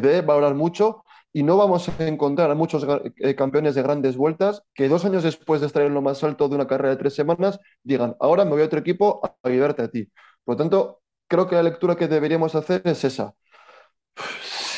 debe 0.00 0.22
valorar 0.22 0.54
mucho 0.54 1.04
y 1.32 1.42
no 1.42 1.56
vamos 1.56 1.88
a 1.88 2.06
encontrar 2.06 2.50
a 2.50 2.54
muchos 2.54 2.86
eh, 3.16 3.34
campeones 3.34 3.74
de 3.74 3.82
grandes 3.82 4.16
vueltas 4.16 4.62
que 4.74 4.88
dos 4.88 5.04
años 5.04 5.22
después 5.22 5.60
de 5.60 5.68
estar 5.68 5.82
en 5.82 5.94
lo 5.94 6.02
más 6.02 6.22
alto 6.24 6.48
de 6.48 6.56
una 6.56 6.66
carrera 6.66 6.90
de 6.90 6.96
tres 6.96 7.14
semanas 7.14 7.60
digan, 7.82 8.16
ahora 8.20 8.44
me 8.44 8.52
voy 8.52 8.62
a 8.62 8.66
otro 8.66 8.80
equipo 8.80 9.20
a 9.24 9.48
ayudarte 9.48 9.82
a 9.82 9.88
ti. 9.88 10.10
Por 10.44 10.54
lo 10.54 10.58
tanto, 10.58 11.02
creo 11.28 11.48
que 11.48 11.54
la 11.56 11.62
lectura 11.62 11.96
que 11.96 12.08
deberíamos 12.08 12.54
hacer 12.54 12.82
es 12.84 13.04
esa. 13.04 13.34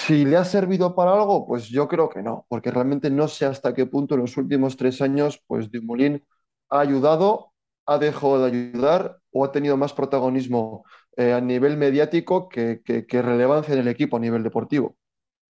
Si 0.07 0.25
le 0.25 0.37
ha 0.37 0.45
servido 0.45 0.95
para 0.95 1.13
algo, 1.13 1.47
pues 1.47 1.69
yo 1.69 1.89
creo 1.89 2.09
que 2.09 2.23
no, 2.23 2.45
porque 2.49 2.71
realmente 2.71 3.09
no 3.11 3.29
sé 3.29 3.47
hasta 3.47 3.73
qué 3.75 3.87
punto 3.87 4.15
en 4.15 4.23
los 4.23 4.37
últimos 4.37 4.77
tres 4.77 5.01
años, 5.01 5.41
pues 5.47 5.71
Dumoulin 5.71 6.25
ha 6.73 6.81
ayudado, 6.81 7.53
ha 7.87 7.99
dejado 7.99 8.41
de 8.41 8.47
ayudar 8.47 9.19
o 9.31 9.45
ha 9.45 9.53
tenido 9.53 9.77
más 9.77 9.93
protagonismo 9.93 10.85
eh, 11.17 11.33
a 11.33 11.41
nivel 11.41 11.77
mediático 11.77 12.49
que, 12.49 12.83
que 12.83 13.23
relevancia 13.23 13.75
en 13.75 13.81
el 13.81 13.89
equipo 13.89 14.17
a 14.17 14.21
nivel 14.21 14.43
deportivo. 14.43 14.97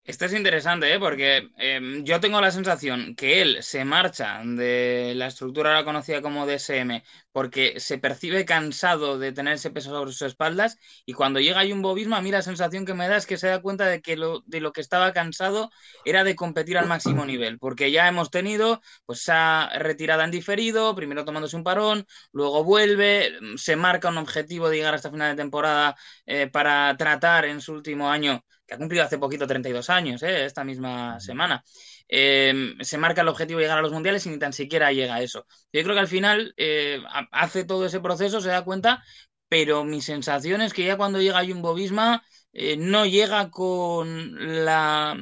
Esto 0.06 0.24
es 0.26 0.34
interesante, 0.34 0.94
¿eh? 0.94 1.00
porque 1.00 1.50
em, 1.56 2.04
yo 2.04 2.20
tengo 2.20 2.40
la 2.40 2.52
sensación 2.52 3.16
que 3.16 3.42
él 3.42 3.58
se 3.64 3.84
marcha 3.84 4.40
de 4.44 5.14
la 5.16 5.26
estructura 5.26 5.70
ahora 5.70 5.84
conocida 5.84 6.22
como 6.22 6.46
DSM 6.46 7.02
porque 7.32 7.80
se 7.80 7.98
percibe 7.98 8.44
cansado 8.44 9.18
de 9.18 9.32
tener 9.32 9.54
ese 9.54 9.72
peso 9.72 9.90
sobre 9.90 10.12
sus 10.12 10.22
espaldas 10.22 10.78
y 11.06 11.12
cuando 11.12 11.40
llega 11.40 11.66
Jumbo 11.68 11.92
Visma 11.92 12.18
a 12.18 12.22
mí 12.22 12.30
la 12.30 12.42
sensación 12.42 12.86
que 12.86 12.94
me 12.94 13.08
da 13.08 13.16
es 13.16 13.26
que 13.26 13.36
se 13.36 13.48
da 13.48 13.60
cuenta 13.60 13.86
de 13.88 14.00
que 14.00 14.16
lo, 14.16 14.42
de 14.46 14.60
lo 14.60 14.72
que 14.72 14.80
estaba 14.80 15.12
cansado 15.12 15.70
era 16.04 16.22
de 16.22 16.36
competir 16.36 16.78
al 16.78 16.86
máximo 16.86 17.26
nivel, 17.26 17.58
porque 17.58 17.90
ya 17.90 18.06
hemos 18.06 18.30
tenido 18.30 18.80
pues 19.06 19.22
esa 19.22 19.70
retirada 19.76 20.22
en 20.24 20.30
diferido, 20.30 20.94
primero 20.94 21.24
tomándose 21.24 21.56
un 21.56 21.64
parón, 21.64 22.06
luego 22.32 22.62
vuelve, 22.62 23.32
se 23.56 23.74
marca 23.74 24.08
un 24.08 24.18
objetivo 24.18 24.68
de 24.68 24.76
llegar 24.76 24.94
hasta 24.94 25.10
final 25.10 25.34
de 25.34 25.42
temporada 25.42 25.96
eh, 26.26 26.46
para 26.46 26.96
tratar 26.96 27.44
en 27.46 27.60
su 27.60 27.72
último 27.72 28.08
año 28.08 28.44
que 28.66 28.74
ha 28.74 28.78
cumplido 28.78 29.04
hace 29.04 29.18
poquito 29.18 29.46
32 29.46 29.90
años, 29.90 30.22
¿eh? 30.22 30.44
esta 30.44 30.64
misma 30.64 31.20
semana. 31.20 31.64
Em, 32.08 32.76
se 32.80 32.98
marca 32.98 33.22
el 33.22 33.28
objetivo 33.28 33.58
de 33.58 33.64
llegar 33.64 33.78
a 33.78 33.82
los 33.82 33.92
mundiales 33.92 34.26
y 34.26 34.30
ni 34.30 34.38
tan 34.38 34.52
siquiera 34.52 34.92
llega 34.92 35.16
a 35.16 35.22
eso. 35.22 35.46
Yo 35.72 35.82
creo 35.82 35.94
que 35.94 36.00
al 36.00 36.08
final 36.08 36.54
eh, 36.56 37.00
hace 37.32 37.64
todo 37.64 37.86
ese 37.86 38.00
proceso, 38.00 38.40
se 38.40 38.48
da 38.48 38.64
cuenta, 38.64 39.02
pero 39.48 39.84
mi 39.84 40.00
sensación 40.00 40.60
es 40.62 40.72
que 40.72 40.84
ya 40.84 40.96
cuando 40.96 41.20
llega 41.20 41.44
Jumbo 41.46 41.74
Visma 41.74 42.24
eh, 42.52 42.76
no 42.76 43.06
llega 43.06 43.50
con 43.50 44.64
la. 44.64 45.16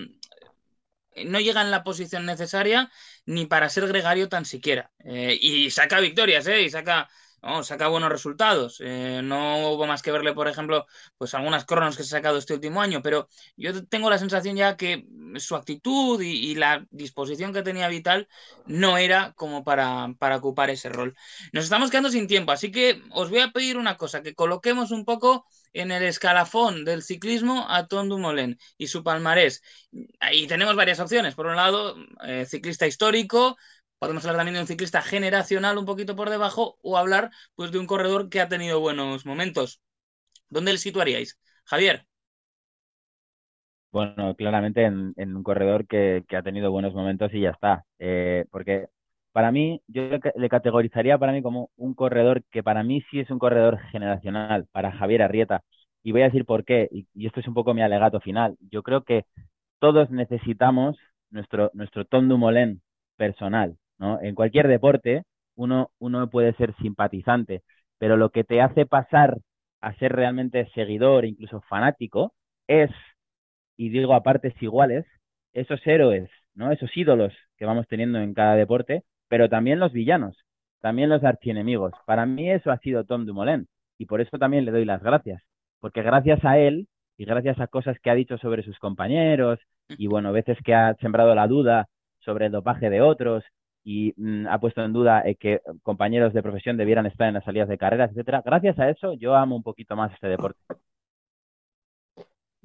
No 1.24 1.38
llega 1.38 1.62
en 1.62 1.70
la 1.70 1.84
posición 1.84 2.26
necesaria 2.26 2.90
ni 3.24 3.46
para 3.46 3.68
ser 3.68 3.86
gregario 3.86 4.28
tan 4.28 4.44
siquiera. 4.44 4.90
y 5.04 5.70
saca 5.70 6.00
victorias, 6.00 6.46
¿eh? 6.48 6.62
Y 6.62 6.70
saca 6.70 7.08
saca 7.62 7.88
buenos 7.88 8.10
resultados. 8.10 8.80
Eh, 8.80 9.20
no 9.22 9.68
hubo 9.68 9.86
más 9.86 10.02
que 10.02 10.12
verle, 10.12 10.32
por 10.32 10.48
ejemplo, 10.48 10.86
pues 11.18 11.34
algunas 11.34 11.64
cronos 11.64 11.96
que 11.96 12.02
se 12.04 12.14
ha 12.14 12.18
sacado 12.18 12.38
este 12.38 12.54
último 12.54 12.80
año, 12.80 13.02
pero 13.02 13.28
yo 13.56 13.84
tengo 13.86 14.10
la 14.10 14.18
sensación 14.18 14.56
ya 14.56 14.76
que 14.76 15.06
su 15.36 15.56
actitud 15.56 16.20
y, 16.22 16.54
la 16.54 16.86
disposición 16.90 17.52
que 17.52 17.62
tenía 17.62 17.88
Vital 17.88 18.28
no 18.66 18.96
era 18.96 19.32
como 19.34 19.64
para, 19.64 20.14
para, 20.18 20.36
ocupar 20.36 20.70
ese 20.70 20.88
rol. 20.88 21.16
Nos 21.52 21.64
estamos 21.64 21.90
quedando 21.90 22.10
sin 22.10 22.26
tiempo, 22.26 22.52
así 22.52 22.70
que 22.70 23.02
os 23.10 23.30
voy 23.30 23.40
a 23.40 23.50
pedir 23.50 23.76
una 23.76 23.96
cosa, 23.96 24.22
que 24.22 24.34
coloquemos 24.34 24.92
un 24.92 25.04
poco 25.04 25.46
en 25.72 25.90
el 25.90 26.04
escalafón 26.04 26.84
del 26.84 27.02
ciclismo 27.02 27.66
a 27.68 27.88
Tom 27.88 28.08
Dumoulin 28.08 28.58
y 28.78 28.86
su 28.86 29.02
palmarés. 29.02 29.62
Ahí 30.20 30.46
tenemos 30.46 30.76
varias 30.76 31.00
opciones. 31.00 31.34
Por 31.34 31.46
un 31.46 31.56
lado, 31.56 31.96
eh, 32.24 32.46
ciclista 32.46 32.86
histórico, 32.86 33.56
Podemos 34.04 34.24
hablar 34.26 34.40
también 34.40 34.54
de 34.56 34.60
un 34.60 34.66
ciclista 34.66 35.00
generacional 35.00 35.78
un 35.78 35.86
poquito 35.86 36.14
por 36.14 36.28
debajo 36.28 36.78
o 36.82 36.98
hablar 36.98 37.30
pues, 37.54 37.72
de 37.72 37.78
un 37.78 37.86
corredor 37.86 38.28
que 38.28 38.42
ha 38.42 38.48
tenido 38.50 38.78
buenos 38.78 39.24
momentos. 39.24 39.80
¿Dónde 40.50 40.72
le 40.72 40.78
situaríais? 40.78 41.38
Javier. 41.64 42.06
Bueno, 43.90 44.34
claramente 44.36 44.84
en, 44.84 45.14
un 45.16 45.42
corredor 45.42 45.86
que, 45.86 46.22
ha 46.36 46.42
tenido 46.42 46.70
buenos 46.70 46.92
momentos 46.92 47.32
y 47.32 47.40
ya 47.40 47.50
está. 47.50 47.86
Eh, 47.98 48.44
porque 48.50 48.88
para 49.32 49.50
mí, 49.52 49.82
yo 49.86 50.02
le, 50.36 50.48
categorizaría 50.50 51.16
para 51.16 51.32
mí 51.32 51.42
como 51.42 51.70
un 51.76 51.94
corredor 51.94 52.42
que 52.50 52.62
para 52.62 52.82
mí 52.82 53.02
sí 53.10 53.20
es 53.20 53.30
un 53.30 53.38
corredor 53.38 53.78
generacional, 53.90 54.66
para 54.70 54.92
Javier 54.92 55.22
Arrieta. 55.22 55.62
Y 56.02 56.12
voy 56.12 56.22
a 56.22 56.26
decir 56.26 56.44
por 56.44 56.64
qué, 56.66 56.88
y, 56.92 57.06
esto 57.26 57.40
es 57.40 57.48
un 57.48 57.54
poco 57.54 57.72
mi 57.72 57.80
alegato 57.80 58.20
final. 58.20 58.56
Yo 58.70 58.82
creo 58.82 59.02
que 59.04 59.24
todos 59.78 60.10
necesitamos 60.10 60.98
nuestro, 61.30 61.70
nuestro 61.74 62.04
Tom 62.04 62.28
Dumoulin 62.28 62.82
personal. 63.16 63.78
En 64.22 64.34
cualquier 64.34 64.68
deporte 64.68 65.24
uno, 65.56 65.90
uno 65.98 66.28
puede 66.30 66.54
ser 66.54 66.74
simpatizante, 66.76 67.62
pero 67.98 68.16
lo 68.16 68.30
que 68.30 68.44
te 68.44 68.60
hace 68.60 68.86
pasar 68.86 69.38
a 69.80 69.94
ser 69.94 70.12
realmente 70.12 70.68
seguidor, 70.74 71.24
incluso 71.24 71.60
fanático, 71.62 72.34
es, 72.66 72.90
y 73.76 73.90
digo 73.90 74.14
a 74.14 74.22
partes 74.22 74.54
iguales, 74.62 75.04
esos 75.52 75.80
héroes, 75.86 76.30
¿no? 76.54 76.72
Esos 76.72 76.96
ídolos 76.96 77.32
que 77.56 77.66
vamos 77.66 77.86
teniendo 77.88 78.18
en 78.20 78.34
cada 78.34 78.56
deporte, 78.56 79.04
pero 79.28 79.48
también 79.48 79.78
los 79.80 79.92
villanos, 79.92 80.36
también 80.80 81.08
los 81.08 81.24
archienemigos. 81.24 81.92
Para 82.06 82.26
mí 82.26 82.50
eso 82.50 82.70
ha 82.70 82.78
sido 82.78 83.04
Tom 83.04 83.26
Dumoulin 83.26 83.68
y 83.98 84.06
por 84.06 84.20
eso 84.20 84.38
también 84.38 84.64
le 84.64 84.72
doy 84.72 84.84
las 84.84 85.02
gracias, 85.02 85.42
porque 85.80 86.02
gracias 86.02 86.44
a 86.44 86.58
él 86.58 86.88
y 87.16 87.24
gracias 87.24 87.60
a 87.60 87.66
cosas 87.68 87.98
que 88.00 88.10
ha 88.10 88.14
dicho 88.14 88.38
sobre 88.38 88.62
sus 88.62 88.78
compañeros 88.78 89.60
y 89.88 90.06
bueno, 90.08 90.32
veces 90.32 90.58
que 90.64 90.74
ha 90.74 90.94
sembrado 90.96 91.34
la 91.34 91.46
duda 91.46 91.88
sobre 92.20 92.46
el 92.46 92.52
dopaje 92.52 92.90
de 92.90 93.00
otros 93.02 93.44
y 93.84 94.14
mm, 94.16 94.46
ha 94.48 94.58
puesto 94.58 94.82
en 94.82 94.92
duda 94.92 95.22
eh, 95.24 95.36
que 95.36 95.60
compañeros 95.82 96.32
de 96.32 96.42
profesión 96.42 96.76
debieran 96.76 97.06
estar 97.06 97.28
en 97.28 97.34
las 97.34 97.44
salidas 97.44 97.68
de 97.68 97.78
carreras, 97.78 98.10
etcétera. 98.10 98.42
Gracias 98.44 98.78
a 98.78 98.88
eso, 98.88 99.12
yo 99.12 99.36
amo 99.36 99.54
un 99.54 99.62
poquito 99.62 99.94
más 99.94 100.12
este 100.12 100.28
deporte. 100.28 100.58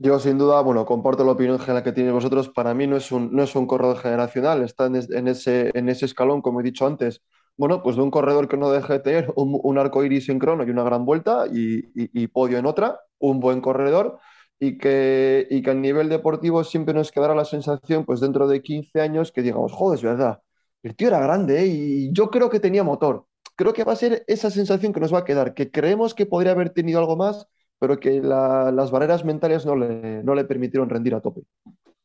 Yo, 0.01 0.17
sin 0.17 0.37
duda, 0.37 0.61
bueno, 0.61 0.85
comparto 0.85 1.25
la 1.25 1.33
opinión 1.33 1.59
general 1.59 1.83
que 1.83 1.91
tiene 1.91 2.11
vosotros. 2.11 2.47
Para 2.47 2.73
mí 2.73 2.87
no 2.87 2.95
es 2.95 3.11
un, 3.11 3.35
no 3.35 3.43
es 3.43 3.53
un 3.53 3.67
corredor 3.67 3.97
generacional, 3.97 4.63
está 4.63 4.85
en, 4.85 5.27
ese, 5.27 5.71
en 5.73 5.89
ese 5.89 6.05
escalón, 6.05 6.41
como 6.41 6.61
he 6.61 6.63
dicho 6.63 6.87
antes. 6.87 7.21
Bueno, 7.57 7.83
pues 7.83 7.97
de 7.97 8.03
un 8.03 8.09
corredor 8.09 8.47
que 8.47 8.55
no 8.55 8.71
deje 8.71 8.93
de 8.93 8.99
tener 8.99 9.33
un, 9.35 9.77
arco 9.77 10.05
iris 10.05 10.29
en 10.29 10.39
crono 10.39 10.63
y 10.63 10.69
una 10.69 10.83
gran 10.83 11.03
vuelta 11.05 11.45
y, 11.51 12.27
podio 12.27 12.57
en 12.57 12.65
otra, 12.65 13.01
un 13.17 13.41
buen 13.41 13.59
corredor 13.59 14.19
y 14.57 14.77
que, 14.77 15.45
y 15.49 15.61
que 15.61 15.71
a 15.71 15.73
nivel 15.73 16.07
deportivo 16.07 16.63
siempre 16.63 16.93
nos 16.93 17.11
quedará 17.11 17.35
la 17.35 17.43
sensación, 17.43 18.05
pues 18.05 18.21
dentro 18.21 18.47
de 18.47 18.61
15 18.61 19.01
años, 19.01 19.33
que 19.33 19.41
digamos, 19.41 19.73
joder, 19.73 19.97
es 19.97 20.03
verdad, 20.03 20.39
el 20.83 20.95
tío 20.95 21.07
era 21.09 21.19
grande 21.19 21.61
¿eh? 21.61 21.67
y 21.67 22.13
yo 22.13 22.29
creo 22.29 22.49
que 22.49 22.59
tenía 22.59 22.83
motor. 22.83 23.25
Creo 23.55 23.73
que 23.73 23.83
va 23.83 23.93
a 23.93 23.97
ser 23.97 24.23
esa 24.27 24.49
sensación 24.49 24.93
que 24.93 24.99
nos 24.99 25.13
va 25.13 25.19
a 25.19 25.25
quedar, 25.25 25.53
que 25.53 25.69
creemos 25.69 26.13
que 26.13 26.25
podría 26.25 26.53
haber 26.53 26.69
tenido 26.69 26.99
algo 26.99 27.17
más, 27.17 27.47
pero 27.77 27.99
que 27.99 28.21
las 28.21 28.91
barreras 28.91 29.25
mentales 29.25 29.65
no 29.65 29.75
le, 29.75 30.45
permitieron 30.45 30.89
rendir 30.89 31.15
a 31.15 31.21
tope. 31.21 31.41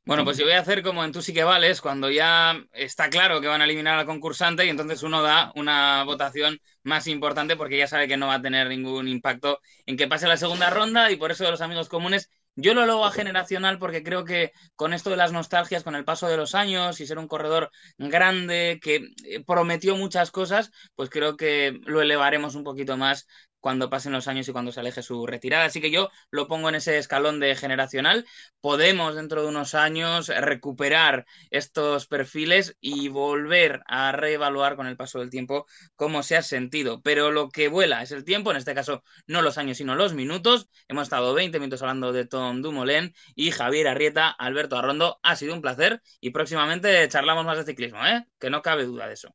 Bueno, 0.07 0.25
pues 0.25 0.37
yo 0.37 0.45
voy 0.45 0.53
a 0.53 0.61
hacer 0.61 0.83
como 0.83 1.03
en 1.03 1.13
Tú 1.13 1.23
sí 1.23 1.33
que 1.33 1.45
vales, 1.45 1.81
cuando 1.81 2.11
ya 2.11 2.55
está 2.73 3.09
claro 3.09 3.41
que 3.41 3.47
van 3.49 3.63
a 3.63 3.65
eliminar 3.65 3.99
al 3.99 4.05
concursante 4.05 4.67
y 4.67 4.69
entonces 4.69 5.03
uno 5.03 5.23
da 5.23 5.51
una 5.57 6.05
votación 6.05 6.59
más 6.83 7.07
importante 7.07 7.57
porque 7.57 7.79
ya 7.79 7.87
sabe 7.87 8.07
que 8.07 8.19
no 8.19 8.27
va 8.27 8.35
a 8.35 8.43
tener 8.43 8.69
ningún 8.69 9.09
impacto 9.09 9.61
en 9.87 9.97
que 9.97 10.07
pase 10.07 10.29
la 10.29 10.37
segunda 10.37 10.69
ronda 10.69 11.11
y 11.11 11.17
por 11.17 11.31
eso 11.31 11.51
los 11.51 11.63
amigos 11.63 11.89
comunes 11.89 12.29
yo 12.57 12.75
lo 12.75 12.87
luego 12.87 13.05
a 13.07 13.13
generacional 13.13 13.79
porque 13.79 14.03
creo 14.03 14.25
que 14.25 14.53
con 14.77 14.93
esto 14.93 15.11
de 15.11 15.17
las 15.17 15.33
nostalgias, 15.33 15.83
con 15.85 15.95
el 15.95 16.05
paso 16.05 16.29
de 16.29 16.37
los 16.37 16.55
años 16.55 17.01
y 17.01 17.07
ser 17.07 17.19
un 17.19 17.29
corredor 17.29 17.71
grande 17.99 18.79
que 18.83 19.09
eh, 19.25 19.45
prometió 19.45 19.97
muchas 19.97 20.31
cosas, 20.31 20.71
pues 20.95 21.11
creo 21.11 21.37
que 21.37 21.79
lo 21.85 22.01
elevaremos 22.03 22.55
un 22.55 22.65
poquito 22.65 22.97
más 22.97 23.27
cuando 23.65 23.89
pasen 23.89 24.13
los 24.13 24.29
años 24.29 24.47
y 24.47 24.53
cuando 24.53 24.73
se 24.73 24.81
aleje 24.81 25.03
su 25.03 25.27
retirada. 25.27 25.65
Así 25.65 25.81
que 25.81 25.91
yo 25.91 26.11
lo 26.31 26.49
pongo 26.49 26.69
en 26.69 26.75
ese 26.75 26.99
escalón 26.99 27.41
de 27.41 27.57
generacional. 27.57 28.27
Podemos 28.61 29.15
dentro 29.15 29.41
de 29.41 29.49
unos 29.49 29.75
años 29.75 30.29
recuperar 30.29 31.25
estos 31.49 32.07
perfiles 32.07 32.77
y 32.83 33.09
volver 33.09 33.81
a 33.87 34.13
reevaluar 34.13 34.77
con 34.77 34.87
el 34.87 34.99
paso 34.99 35.21
del 35.21 35.31
tiempo 35.31 35.65
cómo 35.97 36.23
se 36.23 36.37
ha 36.37 36.43
sentido. 36.43 37.01
Pero 37.01 37.31
lo 37.31 37.49
que 37.49 37.69
vuela 37.69 38.03
es 38.03 38.13
el 38.13 38.27
tiempo, 38.27 38.51
en 38.51 38.59
este 38.59 38.75
caso 38.75 39.03
no 39.27 39.41
los 39.41 39.57
años 39.57 39.79
sino 39.79 39.95
los 39.95 40.13
minutos. 40.13 40.69
Hemos 40.87 41.05
estado 41.05 41.33
20 41.33 41.59
minutos 41.59 41.81
hablando 41.81 42.13
de 42.13 42.27
Tom 42.27 42.61
Dumoulin 42.61 43.15
y 43.35 43.51
Javier 43.51 43.89
Arrieta, 43.89 44.29
Alberto 44.29 44.77
Arrondo. 44.77 45.21
Ha 45.23 45.37
sido 45.37 45.55
un 45.55 45.63
placer 45.63 46.03
y 46.21 46.33
próximamente 46.33 47.09
charlamos 47.09 47.47
más 47.47 47.57
de 47.57 47.65
ciclismo, 47.65 48.05
¿eh? 48.05 48.27
que 48.39 48.51
no 48.51 48.61
cabe 48.61 48.85
duda 48.85 49.07
de 49.07 49.15
eso. 49.15 49.35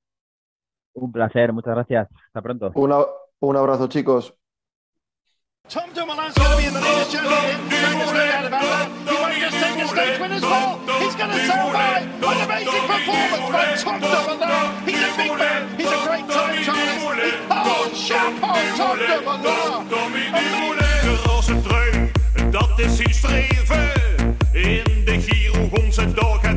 Un 0.94 1.12
placer, 1.12 1.52
muchas 1.52 1.74
gracias. 1.74 2.08
Hasta 2.28 2.42
pronto. 2.44 2.72
Un 3.42 3.56
abrazo, 3.56 3.88
chicos. 3.88 4.34
Tom 5.70 5.94
Dumoulin's 5.94 6.34
going 6.34 6.50
to 6.52 6.58
be 6.58 6.66
in 6.66 6.74
the 6.74 6.82
leaders' 6.82 7.12
journey. 7.12 7.30
He 7.30 9.16
won't 9.16 9.38
just 9.40 9.58
take 9.64 9.80
a 9.80 9.88
stage 9.88 10.20
winner's 10.20 10.42
ball. 10.42 10.80
He's 11.00 11.16
going 11.16 11.30
to 11.30 11.40
survive. 11.46 12.04
What 12.22 12.36
an 12.36 12.44
amazing 12.44 12.86
performance 12.90 13.50
by 13.54 13.76
Tom 13.78 14.00
Dumoulin. 14.02 14.50
He's 14.84 15.00
a 15.00 15.12
big 15.16 15.32
man. 15.38 15.78
He's 15.78 15.88
a 15.88 16.00
great 16.04 16.28
time 16.28 16.56
trialist. 16.66 17.38
Oh, 17.50 17.88
chapeau, 17.94 18.60
Tom 18.76 18.98
Dumoulin. 19.88 20.34
Roze 21.26 21.62
trui, 21.62 22.12
dat 22.52 22.80
is 22.80 22.96
zijn 22.96 23.14
streven. 23.14 24.38
In 24.52 25.06
de 25.06 25.22
Giro 25.22 25.70
om 25.72 25.92
zijn 25.92 26.14
dag 26.14 26.49